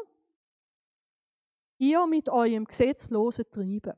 ihr 1.79 2.05
mit 2.09 2.29
eurem 2.29 2.65
gesetzlosen 2.65 3.45
Treiben. 3.49 3.95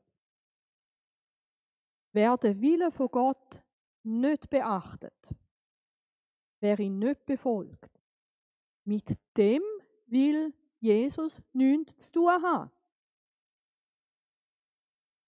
Wer 2.11 2.37
den 2.37 2.61
Willen 2.61 2.91
von 2.91 3.07
Gott 3.07 3.63
nicht 4.03 4.47
beachtet, 4.51 5.33
wer 6.59 6.79
ihn 6.79 6.99
nicht 6.99 7.25
befolgt, 7.25 7.94
mit 8.85 9.17
dem 9.35 9.61
will 10.07 10.53
Jesus 10.79 11.41
nichts 11.53 12.11
zu 12.11 12.19
tun 12.19 12.43
haben. 12.43 12.71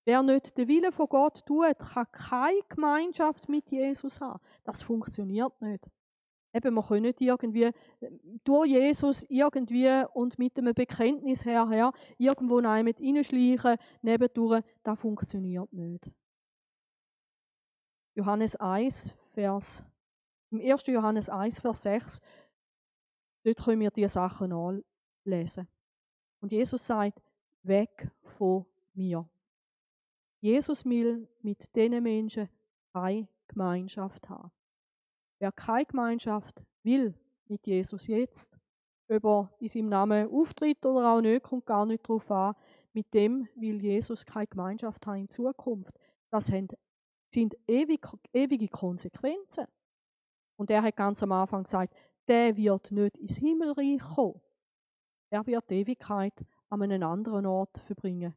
Wer 0.05 0.23
nicht 0.23 0.57
den 0.57 0.69
Willen 0.69 0.93
von 0.93 1.09
Gott 1.09 1.45
tut, 1.45 1.79
kann 1.79 2.11
keine 2.13 2.61
Gemeinschaft 2.69 3.49
mit 3.49 3.69
Jesus 3.69 4.21
haben. 4.21 4.39
Das 4.63 4.81
funktioniert 4.81 5.59
nicht. 5.61 5.89
Eben, 6.53 6.73
man 6.73 6.85
kann 6.85 7.01
nicht 7.01 7.19
irgendwie 7.19 7.71
durch 8.45 8.69
Jesus 8.69 9.23
irgendwie 9.27 10.05
und 10.13 10.39
mit 10.39 10.57
einem 10.57 10.73
Bekenntnis 10.73 11.43
herher 11.43 11.91
irgendwo 12.17 12.61
nein 12.61 12.87
reinschleichen, 12.87 13.75
nebendurch. 14.01 14.63
Das 14.81 14.99
funktioniert 14.99 15.71
nicht. 15.73 16.09
Johannes 18.15 18.55
1, 18.55 19.13
Vers, 19.33 19.85
im 20.51 20.61
1. 20.61 20.87
Johannes 20.87 21.29
1, 21.29 21.59
Vers 21.59 21.83
6, 21.83 22.21
dort 23.47 23.63
können 23.63 23.79
wir 23.81 23.91
diese 23.91 24.09
Sachen 24.09 24.51
anlesen. 24.51 25.67
Und 26.41 26.51
Jesus 26.51 26.85
sagt, 26.85 27.21
weg 27.63 28.11
von 28.21 28.65
mir. 28.93 29.27
Jesus 30.39 30.85
will 30.85 31.27
mit 31.41 31.75
diesen 31.75 32.03
Menschen 32.03 32.49
keine 32.93 33.27
Gemeinschaft 33.47 34.29
haben. 34.29 34.51
Wer 35.39 35.51
keine 35.51 35.85
Gemeinschaft 35.85 36.63
will 36.83 37.13
mit 37.47 37.65
Jesus 37.65 38.07
jetzt, 38.07 38.57
ob 39.09 39.23
er 39.23 39.53
in 39.59 39.67
seinem 39.67 39.89
Namen 39.89 40.29
auftritt 40.29 40.85
oder 40.85 41.13
auch 41.13 41.21
nicht, 41.21 41.43
kommt 41.43 41.65
gar 41.65 41.85
nicht 41.85 42.03
darauf 42.03 42.29
an. 42.29 42.55
Mit 42.93 43.13
dem 43.13 43.47
will 43.55 43.81
Jesus 43.81 44.25
keine 44.25 44.47
Gemeinschaft 44.47 45.05
haben 45.07 45.21
in 45.21 45.29
Zukunft. 45.29 45.97
Das 46.29 46.47
sind 46.47 46.75
ewige 47.67 48.67
Konsequenzen. 48.67 49.67
Und 50.57 50.71
er 50.71 50.81
hat 50.81 50.95
ganz 50.95 51.21
am 51.23 51.31
Anfang 51.31 51.63
gesagt, 51.63 51.93
der 52.27 52.55
wird 52.57 52.91
nicht 52.91 53.17
ins 53.17 53.37
Himmelreich 53.37 53.99
kommen. 53.99 54.41
Er 55.29 55.45
wird 55.45 55.69
die 55.69 55.75
Ewigkeit 55.75 56.45
an 56.69 56.81
einem 56.81 57.03
anderen 57.03 57.45
Ort 57.45 57.77
verbringen. 57.79 58.35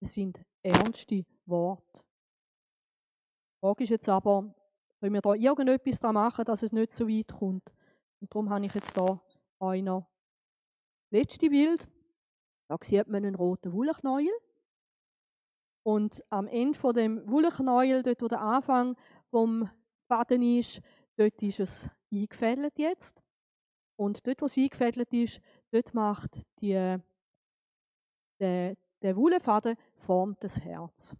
Es 0.00 0.14
sind 0.14 0.40
ernste 0.62 1.24
Worte. 1.46 2.02
Die 2.02 3.60
Frage 3.60 3.84
ist 3.84 3.90
jetzt 3.90 4.08
aber, 4.08 4.54
können 5.00 5.14
wir 5.14 5.20
da 5.20 5.34
irgendetwas 5.34 6.00
daran 6.00 6.14
machen, 6.14 6.44
dass 6.44 6.62
es 6.62 6.72
nicht 6.72 6.92
so 6.92 7.08
weit 7.08 7.32
kommt? 7.32 7.72
Und 8.20 8.32
darum 8.34 8.50
habe 8.50 8.66
ich 8.66 8.74
jetzt 8.74 8.96
noch 8.96 9.20
das 9.58 10.04
letzte 11.10 11.50
Bild. 11.50 11.88
Da 12.68 12.76
sieht 12.80 13.08
man 13.08 13.24
einen 13.24 13.34
roten 13.34 13.72
Wollknäuel. 13.72 14.32
Und 15.82 16.22
am 16.28 16.46
Ende 16.46 16.78
von 16.78 16.94
dem 16.94 17.28
Wollknäuel, 17.28 18.02
dort 18.02 18.22
wo 18.22 18.28
der 18.28 18.40
Anfang 18.40 18.96
vom 19.30 19.68
Faden 20.06 20.42
ist, 20.42 20.80
dort 21.16 21.42
ist 21.42 21.60
es 21.60 21.90
eingefädelt 22.12 22.78
jetzt. 22.78 23.19
Und 24.00 24.26
dort, 24.26 24.40
wo 24.40 24.46
es 24.46 24.56
eingefädelt 24.56 25.12
ist, 25.12 25.42
dort 25.70 25.92
macht 25.92 26.46
die, 26.62 26.96
der, 28.40 28.76
der 29.02 29.16
Wollfaden 29.16 29.76
formt 29.94 30.42
das 30.42 30.58
Herz. 30.64 31.14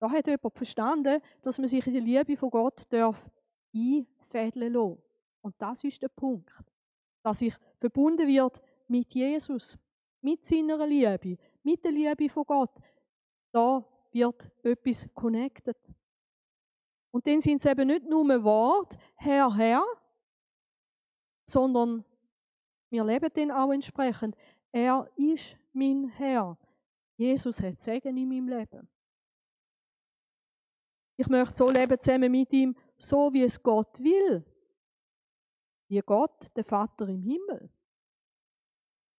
Da 0.00 0.10
hat 0.10 0.26
jemand 0.26 0.52
verstanden, 0.52 1.22
dass 1.42 1.60
man 1.60 1.68
sich 1.68 1.86
in 1.86 1.92
die 1.92 2.00
Liebe 2.00 2.36
von 2.36 2.50
Gott 2.50 2.92
darf 2.92 3.30
einfädeln 3.72 4.72
lassen. 4.72 5.00
Und 5.42 5.54
das 5.58 5.84
ist 5.84 6.02
der 6.02 6.08
Punkt. 6.08 6.60
Dass 7.22 7.40
ich 7.40 7.54
verbunden 7.76 8.26
wird 8.26 8.60
mit 8.88 9.14
Jesus, 9.14 9.78
mit 10.22 10.44
seiner 10.44 10.84
Liebe, 10.84 11.38
mit 11.62 11.84
der 11.84 11.92
Liebe 11.92 12.28
von 12.28 12.46
Gott. 12.46 12.80
Da 13.52 13.86
wird 14.10 14.50
etwas 14.64 15.08
connected. 15.14 15.78
Und 17.12 17.24
dann 17.28 17.38
sind 17.38 17.60
es 17.60 17.70
eben 17.70 17.86
nicht 17.86 18.08
nur 18.08 18.42
Wort, 18.42 18.96
Herr, 19.14 19.54
Herr, 19.56 19.84
sondern 21.52 22.04
wir 22.90 23.04
leben 23.04 23.32
den 23.32 23.50
auch 23.50 23.70
entsprechend. 23.72 24.36
Er 24.72 25.08
ist 25.16 25.56
mein 25.72 26.08
Herr. 26.08 26.58
Jesus 27.16 27.62
hat 27.62 27.80
Segen 27.80 28.16
in 28.16 28.28
meinem 28.28 28.48
Leben. 28.48 28.88
Ich 31.16 31.28
möchte 31.28 31.56
so 31.56 31.70
leben 31.70 31.98
zusammen 32.00 32.32
mit 32.32 32.52
ihm, 32.52 32.74
so 32.96 33.32
wie 33.32 33.42
es 33.42 33.62
Gott 33.62 34.00
will. 34.00 34.44
Wie 35.88 36.00
Gott, 36.00 36.48
der 36.56 36.64
Vater 36.64 37.06
im 37.08 37.22
Himmel. 37.22 37.70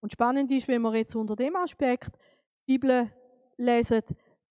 Und 0.02 0.12
spannend 0.12 0.52
ist, 0.52 0.68
wenn 0.68 0.82
wir 0.82 0.96
jetzt 0.96 1.16
unter 1.16 1.36
dem 1.36 1.56
Aspekt 1.56 2.18
die 2.68 2.78
Bibel 2.78 3.12
lesen, 3.58 4.02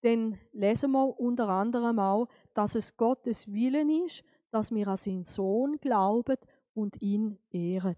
dann 0.03 0.39
lesen 0.53 0.93
wir 0.93 1.21
unter 1.21 1.49
anderem 1.49 1.99
auch, 1.99 2.29
dass 2.55 2.75
es 2.75 2.97
Gottes 2.97 3.53
Willen 3.53 3.91
ist, 4.05 4.25
dass 4.51 4.73
wir 4.73 4.87
an 4.89 4.97
seinen 4.97 5.25
Sohn 5.25 5.79
glauben 5.79 6.39
und 6.75 7.01
ihn 7.03 7.39
ehren. 7.51 7.97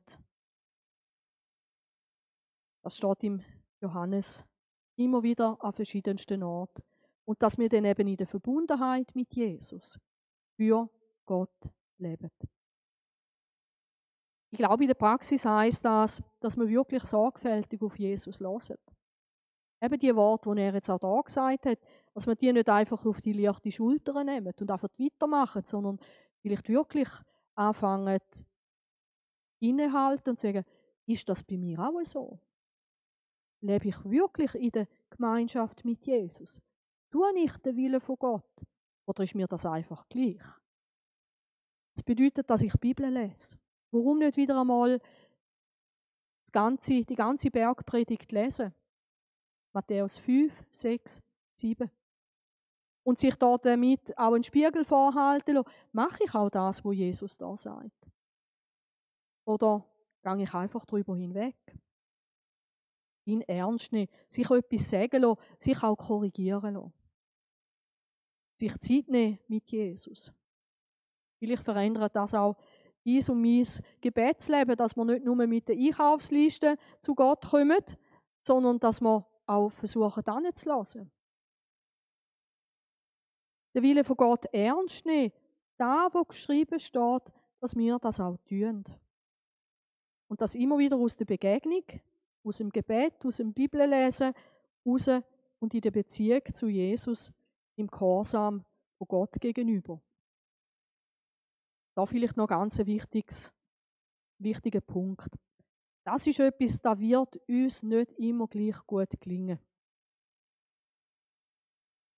Das 2.82 2.96
steht 2.96 3.24
im 3.24 3.40
Johannes 3.80 4.44
immer 4.96 5.22
wieder 5.22 5.56
an 5.60 5.72
verschiedensten 5.72 6.42
Orten. 6.42 6.82
Und 7.24 7.42
dass 7.42 7.56
wir 7.56 7.68
dann 7.68 7.86
eben 7.86 8.06
in 8.06 8.16
der 8.16 8.26
Verbundenheit 8.26 9.14
mit 9.14 9.34
Jesus 9.34 9.98
für 10.56 10.90
Gott 11.24 11.72
leben. 11.98 12.30
Ich 14.50 14.58
glaube, 14.58 14.84
in 14.84 14.88
der 14.88 14.94
Praxis 14.94 15.44
heißt 15.44 15.84
das, 15.84 16.22
dass 16.40 16.56
wir 16.56 16.68
wirklich 16.68 17.02
sorgfältig 17.04 17.82
auf 17.82 17.98
Jesus 17.98 18.40
hören. 18.40 18.78
Eben 19.80 19.98
die 19.98 20.14
Worte, 20.14 20.54
die 20.54 20.60
er 20.60 20.74
jetzt 20.74 20.90
auch 20.90 20.98
da 20.98 21.20
gesagt 21.20 21.66
hat, 21.66 21.78
dass 22.12 22.26
wir 22.26 22.36
die 22.36 22.52
nicht 22.52 22.68
einfach 22.68 23.04
auf 23.04 23.20
die 23.20 23.32
leichte 23.32 23.72
Schulter 23.72 24.22
nehmen 24.22 24.52
und 24.58 24.70
einfach 24.70 24.88
weitermachen, 24.96 25.64
sondern 25.64 25.98
vielleicht 26.40 26.68
wirklich 26.68 27.08
anfangen, 27.54 28.20
innehalten 29.68 30.30
und 30.30 30.40
sagen, 30.40 30.64
ist 31.06 31.28
das 31.28 31.42
bei 31.42 31.56
mir 31.56 31.78
auch 31.78 32.02
so? 32.04 32.38
Lebe 33.60 33.88
ich 33.88 34.04
wirklich 34.04 34.54
in 34.54 34.70
der 34.70 34.88
Gemeinschaft 35.10 35.84
mit 35.84 36.04
Jesus? 36.04 36.60
Tue 37.10 37.32
ich 37.36 37.56
den 37.58 37.76
Willen 37.76 38.00
von 38.00 38.16
Gott? 38.18 38.64
Oder 39.06 39.24
ist 39.24 39.34
mir 39.34 39.46
das 39.46 39.66
einfach 39.66 40.08
gleich? 40.08 40.42
Das 41.94 42.02
bedeutet, 42.02 42.48
dass 42.50 42.62
ich 42.62 42.72
Bibel 42.80 43.06
lese. 43.06 43.56
Warum 43.90 44.18
nicht 44.18 44.36
wieder 44.36 44.60
einmal 44.60 45.00
ganze, 46.52 47.04
die 47.04 47.14
ganze 47.14 47.50
Bergpredigt 47.50 48.32
lesen? 48.32 48.74
Matthäus 49.72 50.18
5, 50.18 50.52
6, 50.72 51.22
7. 51.54 51.90
Und 53.04 53.18
sich 53.18 53.36
dort 53.36 53.66
damit 53.66 54.16
auch 54.16 54.32
einen 54.32 54.44
Spiegel 54.44 54.84
vorhalten 54.84 55.56
lassen, 55.56 55.68
mache 55.92 56.24
ich 56.24 56.34
auch 56.34 56.48
das, 56.48 56.84
was 56.84 56.94
Jesus 56.94 57.36
da 57.36 57.54
sagt? 57.54 58.06
Oder 59.44 59.84
gehe 60.22 60.42
ich 60.42 60.54
einfach 60.54 60.84
darüber 60.84 61.16
hinweg? 61.16 61.56
Ihn 63.26 63.42
ernst 63.42 63.92
nehmen, 63.92 64.08
sich 64.28 64.50
etwas 64.50 64.88
sagen 64.90 65.22
lassen, 65.22 65.40
sich 65.58 65.82
auch 65.82 65.96
korrigieren 65.96 66.74
lassen 66.74 66.92
sich 68.56 68.78
Zeit 68.78 69.08
nehmen 69.08 69.38
mit 69.48 69.70
Jesus. 69.70 70.32
Vielleicht 71.38 71.64
verändert 71.64 72.14
das 72.14 72.34
auch 72.34 72.56
dies 73.04 73.28
und 73.28 73.42
mein 73.42 73.66
Gebetsleben, 74.00 74.76
dass 74.76 74.96
wir 74.96 75.04
nicht 75.04 75.24
nur 75.24 75.36
mit 75.46 75.68
der 75.68 75.76
Einkaufsliste 75.76 76.76
zu 77.00 77.14
Gott 77.14 77.44
kommen, 77.44 77.84
sondern 78.42 78.78
dass 78.78 79.00
wir 79.00 79.26
auch 79.46 79.70
versuchen, 79.70 80.22
dann 80.24 80.54
zu 80.54 80.68
lassen. 80.68 81.10
Der 83.74 83.82
Wille 83.82 84.04
von 84.04 84.16
Gott 84.16 84.46
ernst 84.46 85.04
nehmen, 85.04 85.32
da, 85.76 86.08
wo 86.12 86.24
geschrieben 86.24 86.78
steht, 86.78 87.32
dass 87.60 87.76
wir 87.76 87.98
das 87.98 88.20
auch 88.20 88.38
tun. 88.48 88.84
Und 90.28 90.40
das 90.40 90.54
immer 90.54 90.78
wieder 90.78 90.96
aus 90.96 91.16
der 91.16 91.26
Begegnung, 91.26 91.84
aus 92.42 92.58
dem 92.58 92.70
Gebet, 92.70 93.24
aus 93.24 93.36
dem 93.36 93.52
Bibellesen, 93.52 94.32
raus 94.86 95.08
und 95.60 95.74
in 95.74 95.80
der 95.80 95.90
Beziehung 95.90 96.42
zu 96.52 96.68
Jesus 96.68 97.32
im 97.76 97.86
Gehorsam 97.88 98.64
von 98.98 99.08
Gott 99.08 99.40
gegenüber. 99.40 100.00
Da 101.94 102.06
vielleicht 102.06 102.36
noch 102.36 102.48
ganz 102.48 102.80
ein 102.80 102.86
wichtiges, 102.86 103.54
wichtiger 104.38 104.80
Punkt. 104.80 105.28
Das 106.04 106.26
ist 106.26 106.40
etwas, 106.40 106.80
da 106.80 106.98
wird 106.98 107.36
uns 107.48 107.82
nicht 107.82 108.12
immer 108.18 108.46
gleich 108.46 108.76
gut 108.86 109.20
gelingen. 109.20 109.58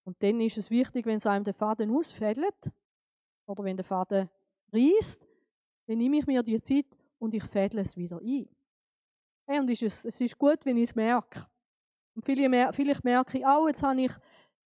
Und 0.04 0.22
dann 0.22 0.40
ist 0.40 0.56
es 0.56 0.70
wichtig, 0.70 1.04
wenn 1.06 1.16
es 1.16 1.26
einem 1.26 1.44
der 1.44 1.54
Faden 1.54 1.90
ausfädelt 1.90 2.72
oder 3.46 3.64
wenn 3.64 3.76
der 3.76 3.84
Faden 3.84 4.30
reißt, 4.72 5.28
dann 5.86 5.98
nehme 5.98 6.18
ich 6.18 6.26
mir 6.26 6.42
die 6.42 6.60
Zeit 6.62 6.86
und 7.18 7.34
ich 7.34 7.44
fädle 7.44 7.82
es 7.82 7.96
wieder 7.96 8.20
ein. 8.20 8.48
Hey, 9.46 9.60
und 9.60 9.70
ist 9.70 9.82
es, 9.82 10.04
es 10.04 10.20
ist 10.20 10.38
gut, 10.38 10.64
wenn 10.64 10.76
ich 10.76 10.90
es 10.90 10.94
merke. 10.94 11.46
Und 12.14 12.24
vielleicht 12.24 13.04
merke 13.04 13.38
ich 13.38 13.46
auch, 13.46 13.68
jetzt 13.68 13.82
habe 13.82 14.00
ich 14.00 14.12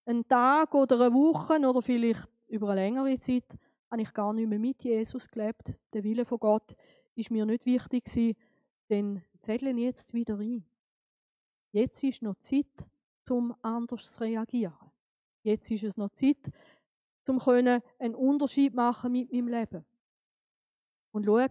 einen 0.06 0.26
Tag 0.26 0.74
oder 0.74 1.06
eine 1.06 1.14
Woche 1.14 1.58
oder 1.58 1.82
vielleicht 1.82 2.28
über 2.48 2.70
eine 2.70 2.80
längere 2.82 3.18
Zeit 3.18 3.58
habe 3.90 4.02
ich 4.02 4.14
gar 4.14 4.32
nicht 4.32 4.48
mehr 4.48 4.58
mit 4.58 4.82
Jesus 4.82 5.28
gelebt. 5.28 5.74
Der 5.92 6.04
Wille 6.04 6.24
von 6.24 6.38
Gott 6.38 6.76
ist 7.14 7.30
mir 7.30 7.44
nicht 7.44 7.66
wichtig 7.66 8.04
gewesen, 8.04 8.36
dann 8.88 9.24
fällen 9.42 9.78
jetzt 9.78 10.14
wieder 10.14 10.38
ein. 10.38 10.64
Jetzt 11.72 12.02
ist 12.04 12.22
noch 12.22 12.36
Zeit, 12.36 12.86
zum 13.22 13.54
anders 13.62 14.12
zu 14.12 14.20
reagieren. 14.22 14.74
Jetzt 15.42 15.70
ist 15.70 15.84
es 15.84 15.96
noch 15.96 16.10
Zeit, 16.10 16.50
zum 17.22 17.38
können 17.38 17.82
einen 17.98 18.14
Unterschied 18.14 18.74
machen 18.74 19.12
mit 19.12 19.32
meinem 19.32 19.48
Leben. 19.48 19.84
Und 21.12 21.26
schau, 21.26 21.46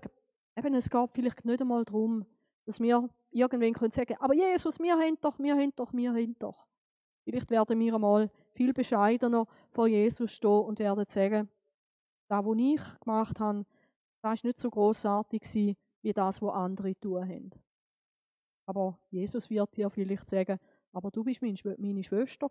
eben, 0.59 0.75
es 0.75 0.89
geht 0.89 1.09
vielleicht 1.13 1.45
nicht 1.45 1.61
einmal 1.61 1.83
darum, 1.85 2.25
dass 2.65 2.79
wir 2.79 3.09
irgendwann 3.31 3.73
können 3.73 3.91
sagen, 3.91 4.15
aber 4.19 4.33
Jesus, 4.33 4.79
wir 4.79 4.93
haben 4.93 5.17
doch, 5.21 5.39
wir 5.39 5.55
haben 5.55 5.73
doch, 5.75 5.93
wir 5.93 6.11
haben 6.11 6.35
doch. 6.37 6.67
Vielleicht 7.23 7.49
werden 7.51 7.79
wir 7.79 7.95
einmal 7.95 8.31
viel 8.51 8.73
bescheidener 8.73 9.45
vor 9.71 9.87
Jesus 9.87 10.33
stehen 10.33 10.49
und 10.49 10.79
werden 10.79 11.05
sagen, 11.07 11.49
das, 12.27 12.45
was 12.45 12.57
ich 12.57 12.99
gemacht 12.99 13.39
habe, 13.39 13.65
das 14.21 14.43
war 14.43 14.47
nicht 14.47 14.59
so 14.59 14.69
großartig 14.69 15.75
wie 16.01 16.13
das, 16.13 16.41
was 16.41 16.53
andere 16.53 16.95
tun 16.99 17.27
haben. 17.27 17.49
Aber 18.65 18.99
Jesus 19.09 19.49
wird 19.49 19.75
dir 19.75 19.89
vielleicht 19.89 20.27
sagen, 20.29 20.59
aber 20.91 21.11
du 21.11 21.23
bist 21.23 21.41
meine 21.41 22.03
Schwester. 22.03 22.49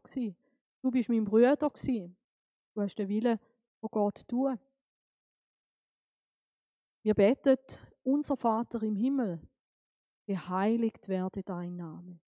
Du 0.81 0.91
bist 0.91 1.09
mein 1.09 1.25
Bruder. 1.25 1.57
Du 1.57 2.83
hast 2.83 2.99
den 2.99 3.09
Willen 3.09 3.39
von 3.81 3.89
Gott 3.91 4.27
tun. 4.29 4.59
Wir 7.03 7.15
beten, 7.15 7.57
unser 8.09 8.37
Vater 8.37 8.83
im 8.83 8.97
Himmel, 8.97 9.41
geheiligt 10.27 11.09
werde 11.09 11.43
dein 11.43 11.77
Name. 11.77 12.19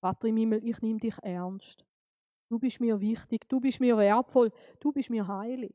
Vater 0.00 0.28
im 0.28 0.36
Himmel, 0.36 0.62
ich 0.64 0.80
nehme 0.82 1.00
dich 1.00 1.16
ernst. 1.22 1.84
Du 2.50 2.58
bist 2.58 2.78
mir 2.78 3.00
wichtig, 3.00 3.48
du 3.48 3.58
bist 3.58 3.80
mir 3.80 3.96
wertvoll, 3.96 4.52
du 4.80 4.92
bist 4.92 5.08
mir 5.08 5.26
heilig. 5.26 5.74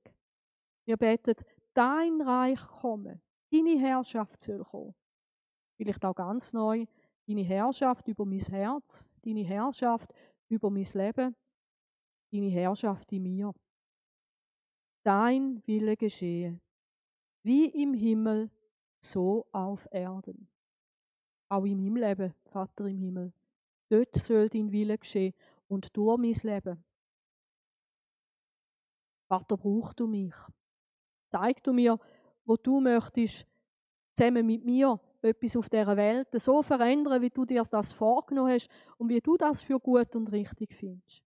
Wir 0.85 0.97
beten, 0.97 1.33
dein 1.73 2.21
Reich 2.21 2.59
komme, 2.59 3.21
deine 3.51 3.79
Herrschaft 3.79 4.43
soll 4.43 4.63
kommen. 4.63 4.93
Vielleicht 5.75 6.05
auch 6.05 6.13
ganz 6.13 6.53
neu, 6.53 6.85
deine 7.27 7.41
Herrschaft 7.41 8.07
über 8.07 8.25
mein 8.25 8.39
Herz, 8.39 9.09
deine 9.23 9.43
Herrschaft 9.43 10.13
über 10.47 10.69
mein 10.69 10.87
Leben, 10.93 11.35
deine 12.31 12.49
Herrschaft 12.49 13.11
in 13.13 13.23
mir. 13.23 13.51
Dein 15.03 15.65
Wille 15.65 15.97
geschehe, 15.97 16.59
wie 17.43 17.65
im 17.69 17.93
Himmel, 17.93 18.51
so 18.99 19.47
auf 19.51 19.87
Erden. 19.91 20.47
Auch 21.49 21.65
in 21.65 21.77
meinem 21.77 21.95
Leben, 21.95 22.33
Vater 22.45 22.85
im 22.85 22.97
Himmel. 22.97 23.33
Dort 23.89 24.15
soll 24.15 24.49
dein 24.49 24.71
Wille 24.71 24.97
geschehen 24.97 25.33
und 25.67 25.95
durch 25.95 26.17
mein 26.17 26.53
Leben. 26.53 26.83
Vater, 29.27 29.57
brauch 29.57 29.93
du 29.93 30.07
mich. 30.07 30.35
Zeig 31.31 31.63
du 31.63 31.73
mir, 31.73 31.99
wo 32.45 32.55
du 32.55 32.79
möchtest, 32.79 33.45
zusammen 34.15 34.45
mit 34.45 34.65
mir 34.65 34.99
etwas 35.21 35.55
auf 35.55 35.69
dieser 35.69 35.97
Welt 35.97 36.27
so 36.33 36.61
verändern, 36.61 37.21
wie 37.21 37.29
du 37.29 37.45
dir 37.45 37.61
das 37.63 37.93
vorgenommen 37.93 38.53
hast 38.53 38.69
und 38.97 39.09
wie 39.09 39.21
du 39.21 39.37
das 39.37 39.61
für 39.61 39.79
gut 39.79 40.15
und 40.15 40.31
richtig 40.31 40.73
findest. 40.73 41.23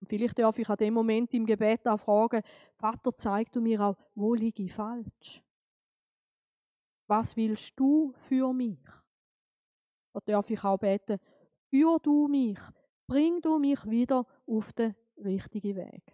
Und 0.00 0.08
vielleicht 0.08 0.38
darf 0.38 0.58
ich 0.58 0.68
an 0.68 0.76
dem 0.76 0.94
Moment 0.94 1.32
im 1.34 1.44
Gebet 1.44 1.86
auch 1.86 2.00
fragen, 2.00 2.42
Vater, 2.76 3.14
zeig 3.14 3.52
du 3.52 3.60
mir 3.60 3.80
auch, 3.82 3.96
wo 4.14 4.34
liege 4.34 4.62
ich 4.62 4.72
falsch? 4.72 5.42
Was 7.10 7.36
willst 7.36 7.72
du 7.76 8.12
für 8.14 8.52
mich? 8.52 8.78
Da 10.12 10.20
darf 10.24 10.48
ich 10.48 10.62
auch 10.62 10.78
beten, 10.78 11.18
führ 11.68 11.98
du 11.98 12.28
mich, 12.28 12.60
bring 13.08 13.40
du 13.40 13.58
mich 13.58 13.84
wieder 13.90 14.24
auf 14.46 14.72
den 14.74 14.94
richtigen 15.16 15.74
Weg. 15.74 16.04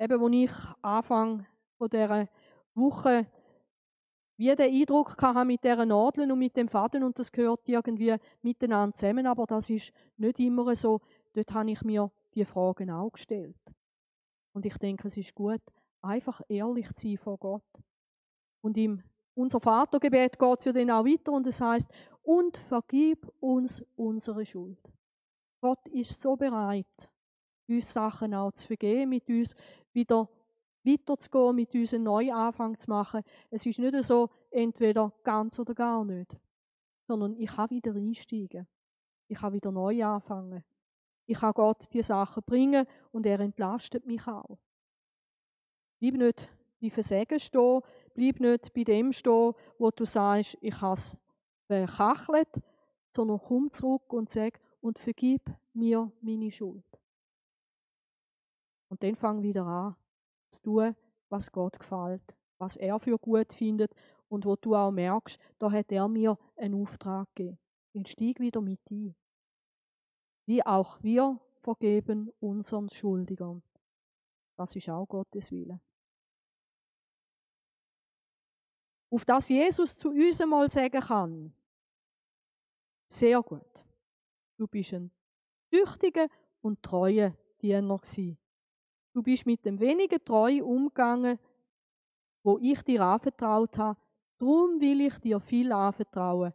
Eben, 0.00 0.20
als 0.20 0.34
ich 0.34 0.74
Anfang 0.82 1.46
dieser 1.80 2.28
Woche 2.74 3.30
wie 4.38 4.56
den 4.56 4.74
Eindruck 4.74 5.22
hatte 5.22 5.44
mit 5.44 5.62
dieser 5.62 5.86
Nadeln 5.86 6.32
und 6.32 6.40
mit 6.40 6.56
dem 6.56 6.66
Faden 6.66 7.04
und 7.04 7.16
das 7.16 7.30
gehört 7.30 7.68
irgendwie 7.68 8.16
miteinander 8.42 8.92
zusammen, 8.92 9.28
aber 9.28 9.46
das 9.46 9.70
ist 9.70 9.92
nicht 10.16 10.40
immer 10.40 10.74
so. 10.74 11.00
Dort 11.32 11.54
habe 11.54 11.70
ich 11.70 11.82
mir 11.82 12.10
die 12.34 12.44
Fragen 12.44 12.90
auch 12.90 13.12
gestellt. 13.12 13.72
Und 14.52 14.66
ich 14.66 14.76
denke, 14.78 15.06
es 15.06 15.16
ist 15.16 15.36
gut, 15.36 15.62
einfach 16.02 16.40
ehrlich 16.48 16.92
zu 16.94 17.06
sein 17.06 17.18
vor 17.18 17.38
Gott. 17.38 17.62
Und 18.60 18.76
im 18.76 19.02
unser 19.34 19.60
Vatergebet 19.60 20.36
geht 20.36 20.58
es 20.58 20.64
ja 20.64 20.72
dann 20.72 20.90
auch 20.90 21.04
weiter 21.04 21.30
und 21.32 21.46
es 21.46 21.60
heißt 21.60 21.88
und 22.24 22.56
vergib 22.56 23.30
uns 23.38 23.84
unsere 23.94 24.44
Schuld. 24.44 24.80
Gott 25.60 25.86
ist 25.88 26.20
so 26.20 26.34
bereit, 26.36 27.08
uns 27.68 27.92
Sachen 27.92 28.34
auch 28.34 28.50
zu 28.52 28.66
vergeben, 28.66 29.10
mit 29.10 29.28
uns 29.28 29.54
wieder 29.92 30.28
weiterzugehen, 30.84 31.54
mit 31.54 31.72
uns 31.74 31.94
einen 31.94 32.04
Neuanfang 32.04 32.76
zu 32.78 32.90
machen. 32.90 33.22
Es 33.48 33.64
ist 33.64 33.78
nicht 33.78 34.02
so, 34.02 34.28
entweder 34.50 35.12
ganz 35.22 35.58
oder 35.60 35.74
gar 35.74 36.04
nicht, 36.04 36.36
sondern 37.06 37.36
ich 37.36 37.54
kann 37.54 37.70
wieder 37.70 37.94
einsteigen. 37.94 38.66
Ich 39.28 39.38
kann 39.38 39.52
wieder 39.52 39.70
neu 39.70 40.04
anfangen. 40.04 40.64
Ich 41.26 41.38
kann 41.38 41.52
Gott 41.52 41.92
die 41.92 42.02
Sachen 42.02 42.42
bringen 42.44 42.86
und 43.12 43.26
er 43.26 43.38
entlastet 43.40 44.04
mich 44.06 44.26
auch. 44.26 44.58
Bleib 46.00 46.14
nicht 46.14 46.50
wie 46.80 46.90
Versägen 46.90 47.38
stehen, 47.38 47.82
bleib 48.18 48.40
nicht 48.40 48.72
bei 48.74 48.82
dem 48.82 49.12
stehen, 49.12 49.54
wo 49.78 49.90
du 49.92 50.04
sagst, 50.04 50.58
ich 50.60 50.80
habe 50.80 50.98
verkachelt, 51.68 52.60
sondern 53.14 53.38
komm 53.38 53.70
zurück 53.70 54.12
und 54.12 54.28
sag, 54.28 54.60
und 54.80 54.98
vergib 54.98 55.42
mir 55.72 56.10
meine 56.20 56.50
Schuld. 56.50 56.84
Und 58.90 59.02
dann 59.02 59.14
fang 59.14 59.42
wieder 59.42 59.64
an, 59.64 59.96
zu 60.50 60.62
tun, 60.62 60.96
was 61.28 61.52
Gott 61.52 61.78
gefällt, 61.78 62.36
was 62.58 62.76
er 62.76 62.98
für 62.98 63.18
gut 63.18 63.52
findet 63.52 63.92
und 64.28 64.44
wo 64.44 64.56
du 64.56 64.74
auch 64.74 64.90
merkst, 64.90 65.38
da 65.58 65.70
hat 65.70 65.92
er 65.92 66.08
mir 66.08 66.36
einen 66.56 66.80
Auftrag 66.82 67.28
gegeben. 67.34 67.58
Dann 67.92 68.06
steig 68.06 68.40
wieder 68.40 68.60
mit 68.60 68.80
ein. 68.90 69.14
Wie 70.46 70.64
auch 70.64 71.02
wir 71.02 71.38
vergeben 71.60 72.32
unseren 72.40 72.88
Schuldigern. 72.90 73.62
Das 74.56 74.74
ist 74.74 74.88
auch 74.88 75.06
Gottes 75.06 75.52
Wille. 75.52 75.80
Auf 79.10 79.24
das 79.24 79.48
Jesus 79.48 79.96
zu 79.96 80.10
uns 80.10 80.40
einmal 80.40 80.70
sagen 80.70 81.00
kann, 81.00 81.52
sehr 83.06 83.42
gut. 83.42 83.84
Du 84.56 84.66
bist 84.66 84.92
ein 84.92 85.10
tüchtiger 85.70 86.28
und 86.60 86.82
treuer 86.82 87.32
Diener 87.62 87.98
gewesen. 87.98 88.36
Du 89.14 89.22
bist 89.22 89.46
mit 89.46 89.64
dem 89.64 89.80
wenigen 89.80 90.22
treu 90.24 90.62
umgegangen, 90.62 91.38
wo 92.42 92.58
ich 92.60 92.82
dir 92.82 93.02
anvertraut 93.02 93.78
habe. 93.78 93.98
Drum 94.38 94.80
will 94.80 95.00
ich 95.00 95.18
dir 95.18 95.40
viel 95.40 95.72
anvertrauen. 95.72 96.52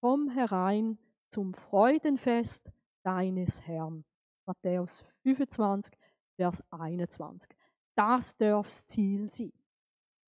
Komm 0.00 0.28
herein 0.30 0.98
zum 1.28 1.54
Freudenfest 1.54 2.70
deines 3.02 3.60
Herrn. 3.66 4.04
Matthäus 4.44 5.04
25, 5.22 5.96
Vers 6.36 6.62
21. 6.70 7.50
Das 7.94 8.36
darf 8.36 8.66
das 8.66 8.86
Ziel 8.86 9.30
sein. 9.30 9.52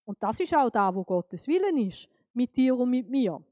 Und 0.09 0.23
das 0.23 0.41
ist 0.41 0.55
auch 0.55 0.71
da, 0.71 0.95
wo 0.95 1.05
Gottes 1.05 1.47
Willen 1.47 1.77
ist, 1.77 2.09
mit 2.33 2.57
dir 2.57 2.75
und 2.75 2.89
mit 2.89 3.11
mir. 3.11 3.45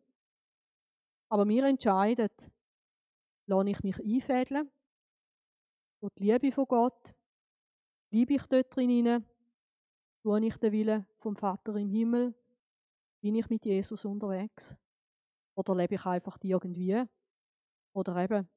Aber 1.28 1.46
wir 1.46 1.64
entscheiden, 1.64 2.30
lasse 3.44 3.68
ich 3.68 3.82
mich 3.82 4.00
einfädeln, 4.00 4.70
durch 6.00 6.14
die 6.14 6.32
Liebe 6.32 6.50
von 6.50 6.64
Gott, 6.64 7.14
Bleibe 8.08 8.34
ich 8.34 8.46
dort 8.46 8.74
drin 8.74 9.22
Tue 10.22 10.46
ich 10.46 10.56
den 10.56 10.72
Willen 10.72 11.06
vom 11.18 11.36
Vater 11.36 11.76
im 11.76 11.90
Himmel? 11.90 12.34
Bin 13.20 13.34
ich 13.34 13.50
mit 13.50 13.66
Jesus 13.66 14.06
unterwegs? 14.06 14.74
Oder 15.56 15.74
lebe 15.74 15.96
ich 15.96 16.06
einfach 16.06 16.38
irgendwie? 16.42 17.04
Oder 17.92 18.16
eben, 18.16 18.48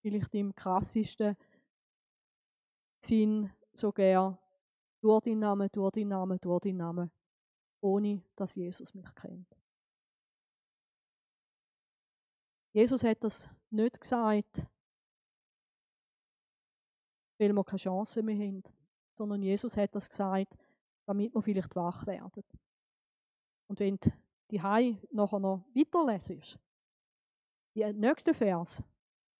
vielleicht 0.00 0.32
im 0.36 0.54
krassesten 0.54 1.36
Sinn 3.00 3.50
sogar 3.72 4.38
durch 5.00 5.24
deinen 5.24 5.40
Namen, 5.40 5.68
durch 5.72 5.90
deinen 5.90 6.08
Namen, 6.08 6.38
durch 6.40 6.60
deinen 6.60 6.76
Namen, 6.76 7.10
ohne 7.80 8.22
dass 8.34 8.54
Jesus 8.54 8.94
mich 8.94 9.14
kennt. 9.14 9.56
Jesus 12.72 13.02
hat 13.04 13.24
das 13.24 13.48
nicht 13.70 14.00
gesagt, 14.00 14.66
weil 17.38 17.52
wir 17.52 17.64
keine 17.64 17.78
Chance 17.78 18.22
mehr 18.22 18.36
haben, 18.36 18.62
sondern 19.16 19.42
Jesus 19.42 19.76
hat 19.76 19.94
das 19.94 20.08
gesagt, 20.08 20.56
damit 21.06 21.34
wir 21.34 21.42
vielleicht 21.42 21.74
wach 21.74 22.06
werden. 22.06 22.44
Und 23.68 23.80
wenn 23.80 23.98
die 24.50 24.60
Hai 24.60 24.98
nachher 25.10 25.38
noch 25.38 25.64
weiterlesest, 25.74 26.58
der 27.74 27.92
nächste 27.92 28.34
Vers, 28.34 28.82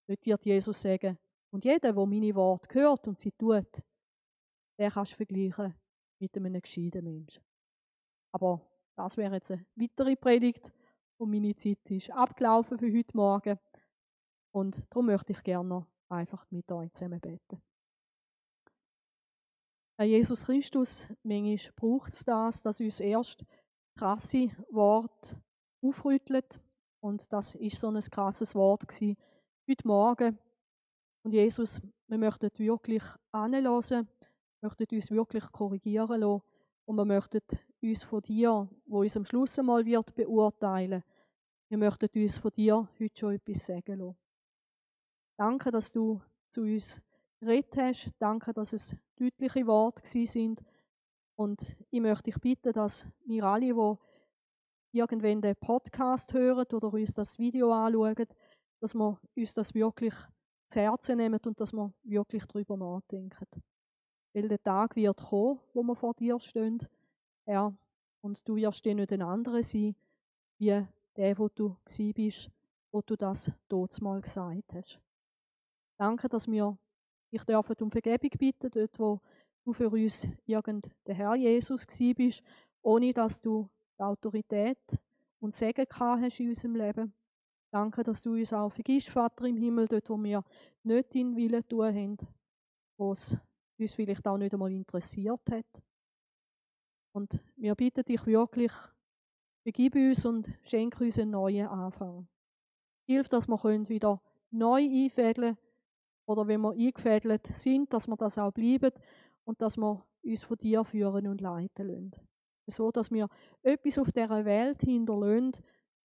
dort 0.08 0.26
wird 0.26 0.44
Jesus 0.44 0.80
sagen, 0.80 1.18
und 1.52 1.64
jeder, 1.64 1.92
der 1.92 2.06
meine 2.06 2.34
Worte 2.34 2.74
hört 2.74 3.06
und 3.06 3.18
sie 3.18 3.32
tut, 3.32 3.82
der 4.78 4.90
kannst 4.90 5.12
du 5.12 5.16
vergleichen 5.16 5.74
mit 6.20 6.36
einem 6.36 6.60
gescheiten 6.60 7.04
Menschen. 7.04 7.45
Aber 8.36 8.60
das 8.96 9.16
wäre 9.16 9.32
jetzt 9.32 9.50
eine 9.50 9.64
weitere 9.76 10.14
Predigt 10.14 10.70
und 11.16 11.30
meine 11.30 11.56
Zeit 11.56 11.90
ist 11.90 12.10
abgelaufen 12.10 12.78
für 12.78 12.92
heute 12.92 13.16
Morgen. 13.16 13.58
Und 14.52 14.84
darum 14.90 15.06
möchte 15.06 15.32
ich 15.32 15.42
gerne 15.42 15.86
einfach 16.10 16.44
mit 16.50 16.70
euch 16.70 16.92
zusammen 16.92 17.18
beten. 17.18 17.62
Herr 19.96 20.04
Jesus 20.04 20.44
Christus, 20.44 21.10
manchmal 21.22 21.72
braucht 21.76 22.12
es 22.12 22.24
das, 22.26 22.60
dass 22.60 22.78
uns 22.78 23.00
erst 23.00 23.46
krasse 23.96 24.50
Wort 24.68 25.38
aufrüttelt. 25.80 26.60
Und 27.00 27.32
das 27.32 27.54
ist 27.54 27.80
so 27.80 27.88
ein 27.88 27.98
krasses 28.00 28.54
Wort 28.54 28.86
gewesen, 28.86 29.16
heute 29.66 29.88
Morgen. 29.88 30.38
Und 31.22 31.32
Jesus, 31.32 31.80
wir 32.06 32.18
möchten 32.18 32.50
wirklich 32.58 33.02
anlassen, 33.32 34.06
möchten 34.60 34.94
uns 34.94 35.10
wirklich 35.10 35.50
korrigieren 35.52 36.20
lassen 36.20 36.42
und 36.84 36.96
wir 36.96 37.06
möchten 37.06 37.40
uns 37.82 38.04
von 38.04 38.22
dir, 38.22 38.68
wo 38.86 39.00
uns 39.00 39.16
am 39.16 39.24
Schluss 39.24 39.58
einmal 39.58 39.84
wird 39.84 40.14
beurteilen. 40.14 41.02
Wir 41.68 41.78
möchten 41.78 42.08
uns 42.14 42.38
von 42.38 42.50
dir 42.52 42.88
heute 42.98 43.18
schon 43.18 43.34
etwas 43.34 43.66
sagen 43.66 43.98
lassen. 43.98 44.16
Danke, 45.38 45.70
dass 45.70 45.92
du 45.92 46.20
zu 46.48 46.62
uns 46.62 47.02
geredet 47.40 47.76
hast. 47.76 48.10
Danke, 48.18 48.52
dass 48.52 48.72
es 48.72 48.96
deutliche 49.16 49.66
Worte 49.66 50.02
sind. 50.04 50.64
Und 51.36 51.76
ich 51.90 52.00
möchte 52.00 52.24
dich 52.24 52.40
bitten, 52.40 52.72
dass 52.72 53.12
wir 53.26 53.44
alle, 53.44 53.98
die 54.92 54.98
irgendwann 54.98 55.42
den 55.42 55.56
Podcast 55.56 56.32
hören 56.32 56.66
oder 56.72 56.92
uns 56.92 57.12
das 57.12 57.38
Video 57.38 57.72
anschauen, 57.72 58.26
dass 58.80 58.94
wir 58.94 59.20
uns 59.36 59.54
das 59.54 59.74
wirklich 59.74 60.14
zu 60.68 60.80
Herzen 60.80 61.18
nehmen 61.18 61.40
und 61.44 61.60
dass 61.60 61.72
wir 61.72 61.92
wirklich 62.02 62.44
darüber 62.46 62.76
nachdenken. 62.76 63.46
Weil 64.32 64.48
der 64.48 64.62
Tag 64.62 64.96
wird 64.96 65.18
kommen, 65.18 65.60
wo 65.74 65.82
wir 65.82 65.94
vor 65.94 66.14
dir 66.14 66.38
stehen, 66.40 66.78
Herr, 67.46 67.72
und 68.22 68.46
du 68.48 68.56
wirst 68.56 68.84
dir 68.84 68.94
nicht 68.94 69.12
ein 69.12 69.22
anderer 69.22 69.62
sein, 69.62 69.94
wie 70.58 70.84
der, 71.16 71.38
wo 71.38 71.48
du 71.48 71.76
bist, 72.12 72.50
wo 72.90 73.00
du 73.00 73.16
das 73.16 73.52
dort 73.68 74.00
mal 74.00 74.20
gesagt 74.20 74.72
hast. 74.74 75.00
Danke, 75.96 76.28
dass 76.28 76.48
wir 76.48 76.76
dich 77.32 77.44
dürfen 77.44 77.76
um 77.80 77.90
Vergebung 77.90 78.30
bitten, 78.36 78.70
dort, 78.70 78.98
wo 78.98 79.20
du 79.64 79.72
für 79.72 79.88
uns 79.88 80.26
irgend 80.44 80.90
der 81.06 81.14
Herr 81.14 81.36
Jesus 81.36 81.86
bist, 81.86 82.42
ohne 82.82 83.12
dass 83.12 83.40
du 83.40 83.68
die 83.96 84.02
Autorität 84.02 84.98
und 85.38 85.54
Segen 85.54 85.86
gehabt 85.88 86.22
hast 86.22 86.40
in 86.40 86.48
unserem 86.48 86.74
Leben. 86.74 87.14
Danke, 87.70 88.02
dass 88.02 88.22
du 88.22 88.32
uns 88.32 88.52
auch 88.52 88.70
vergisst, 88.70 89.10
Vater 89.10 89.44
im 89.44 89.56
Himmel, 89.56 89.86
dort, 89.86 90.08
wo 90.10 90.16
wir 90.16 90.44
nicht 90.82 91.14
deinen 91.14 91.36
Willen 91.36 91.66
tun 91.68 91.86
haben, 91.86 92.16
wo 92.96 93.12
es 93.12 93.36
uns 93.78 93.94
vielleicht 93.94 94.26
auch 94.26 94.38
nicht 94.38 94.52
einmal 94.52 94.72
interessiert 94.72 95.42
hat. 95.50 95.82
Und 97.16 97.42
wir 97.56 97.74
bitten 97.74 98.04
dich 98.04 98.26
wirklich, 98.26 98.72
begib 99.64 99.94
uns 99.94 100.26
und 100.26 100.50
schenke 100.60 101.02
uns 101.02 101.18
einen 101.18 101.30
neuen 101.30 101.66
Anfang. 101.66 102.28
Hilf, 103.06 103.30
dass 103.30 103.48
wir 103.48 103.56
wieder 103.88 104.20
neu 104.50 104.82
einfädeln 104.82 105.56
oder 106.26 106.46
wenn 106.46 106.60
wir 106.60 106.72
eingefädelt 106.72 107.46
sind, 107.46 107.90
dass 107.90 108.06
wir 108.06 108.18
das 108.18 108.36
auch 108.36 108.52
bleiben 108.52 108.92
und 109.44 109.62
dass 109.62 109.78
wir 109.78 110.06
uns 110.24 110.44
von 110.44 110.58
dir 110.58 110.84
führen 110.84 111.26
und 111.26 111.40
leiten 111.40 111.88
lassen. 111.88 112.12
So, 112.66 112.90
dass 112.90 113.10
wir 113.10 113.30
etwas 113.62 113.96
auf 113.96 114.12
dieser 114.12 114.44
Welt 114.44 114.82
hinterlassen, 114.82 115.52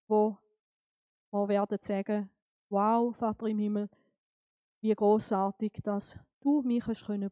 wo 0.07 0.37
wir 1.31 1.47
werden 1.49 1.77
sagen, 1.81 2.29
wow, 2.69 3.13
Vater 3.13 3.47
im 3.47 3.59
Himmel, 3.59 3.89
wie 4.79 4.93
großartig, 4.93 5.73
dass 5.83 6.17
du 6.39 6.61
mich 6.61 6.87
hast 6.87 7.05
können. 7.05 7.29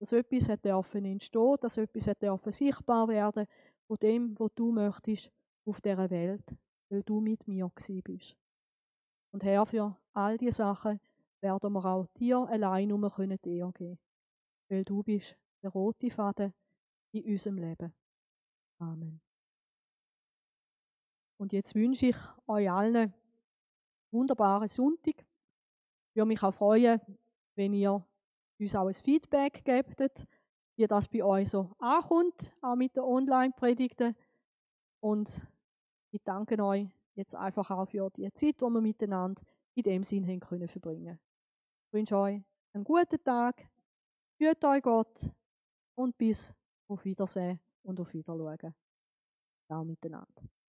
Dass 0.00 0.12
etwas 0.12 0.48
hat 0.48 0.64
dürfen 0.64 1.04
entstehen, 1.04 1.56
dass 1.60 1.76
etwas 1.76 2.08
hat 2.08 2.22
dürfen 2.22 2.52
sichtbar 2.52 3.06
werden 3.08 3.46
von 3.86 3.98
dem, 3.98 4.38
was 4.38 4.50
du 4.54 4.72
möchtest 4.72 5.30
auf 5.66 5.80
dieser 5.80 6.10
Welt, 6.10 6.44
weil 6.88 7.02
du 7.02 7.20
mit 7.20 7.46
mir 7.46 7.70
bist. 8.02 8.36
Und 9.32 9.44
Herr, 9.44 9.66
für 9.66 9.96
all 10.14 10.38
diese 10.38 10.52
Sachen 10.52 11.00
werden 11.40 11.72
wir 11.72 11.84
auch 11.84 12.06
dir 12.18 12.38
allein 12.48 12.88
nur 12.88 13.10
können 13.10 13.38
dir 13.44 13.70
geben, 13.72 13.98
weil 14.68 14.84
du 14.84 15.02
bist 15.02 15.36
der 15.62 15.70
rote 15.70 16.10
Faden 16.10 16.54
in 17.12 17.24
unserem 17.24 17.58
Leben. 17.58 17.94
Amen. 18.78 19.20
Und 21.38 21.52
jetzt 21.52 21.74
wünsche 21.74 22.06
ich 22.06 22.16
euch 22.46 22.70
allen 22.70 22.96
einen 22.96 23.14
wunderbaren 24.10 24.68
Sonntag. 24.68 25.14
Ich 25.18 26.16
würde 26.16 26.28
mich 26.28 26.42
auch 26.42 26.52
freuen, 26.52 27.00
wenn 27.54 27.72
ihr 27.72 28.04
uns 28.60 28.74
auch 28.74 28.86
ein 28.86 28.94
Feedback 28.94 29.64
gebt, 29.64 30.26
wie 30.76 30.86
das 30.86 31.08
bei 31.08 31.22
euch 31.22 31.50
so 31.50 31.74
ankommt, 31.78 32.54
auch 32.62 32.76
mit 32.76 32.96
den 32.96 33.02
Online-Predigten. 33.02 34.14
Und 35.00 35.46
ich 36.10 36.22
danke 36.22 36.62
euch 36.62 36.88
jetzt 37.14 37.34
einfach 37.34 37.70
auch 37.70 37.86
für 37.86 38.10
die 38.10 38.32
Zeit, 38.32 38.60
die 38.60 38.64
wir 38.64 38.80
miteinander 38.80 39.42
in 39.74 39.82
dem 39.82 40.04
Sinn 40.04 40.26
haben 40.26 40.40
können 40.40 40.68
verbringen. 40.68 41.18
Ich 41.86 41.92
wünsche 41.92 42.16
euch 42.16 42.42
einen 42.72 42.84
guten 42.84 43.22
Tag, 43.22 43.68
hüt 44.38 44.64
euch 44.64 44.82
Gott 44.82 45.30
und 45.96 46.16
bis 46.16 46.54
auf 46.88 47.04
Wiedersehen 47.04 47.60
und 47.82 48.00
auf 48.00 48.12
Wiedersehen. 48.12 48.74
Ciao 49.66 49.84
miteinander. 49.84 50.59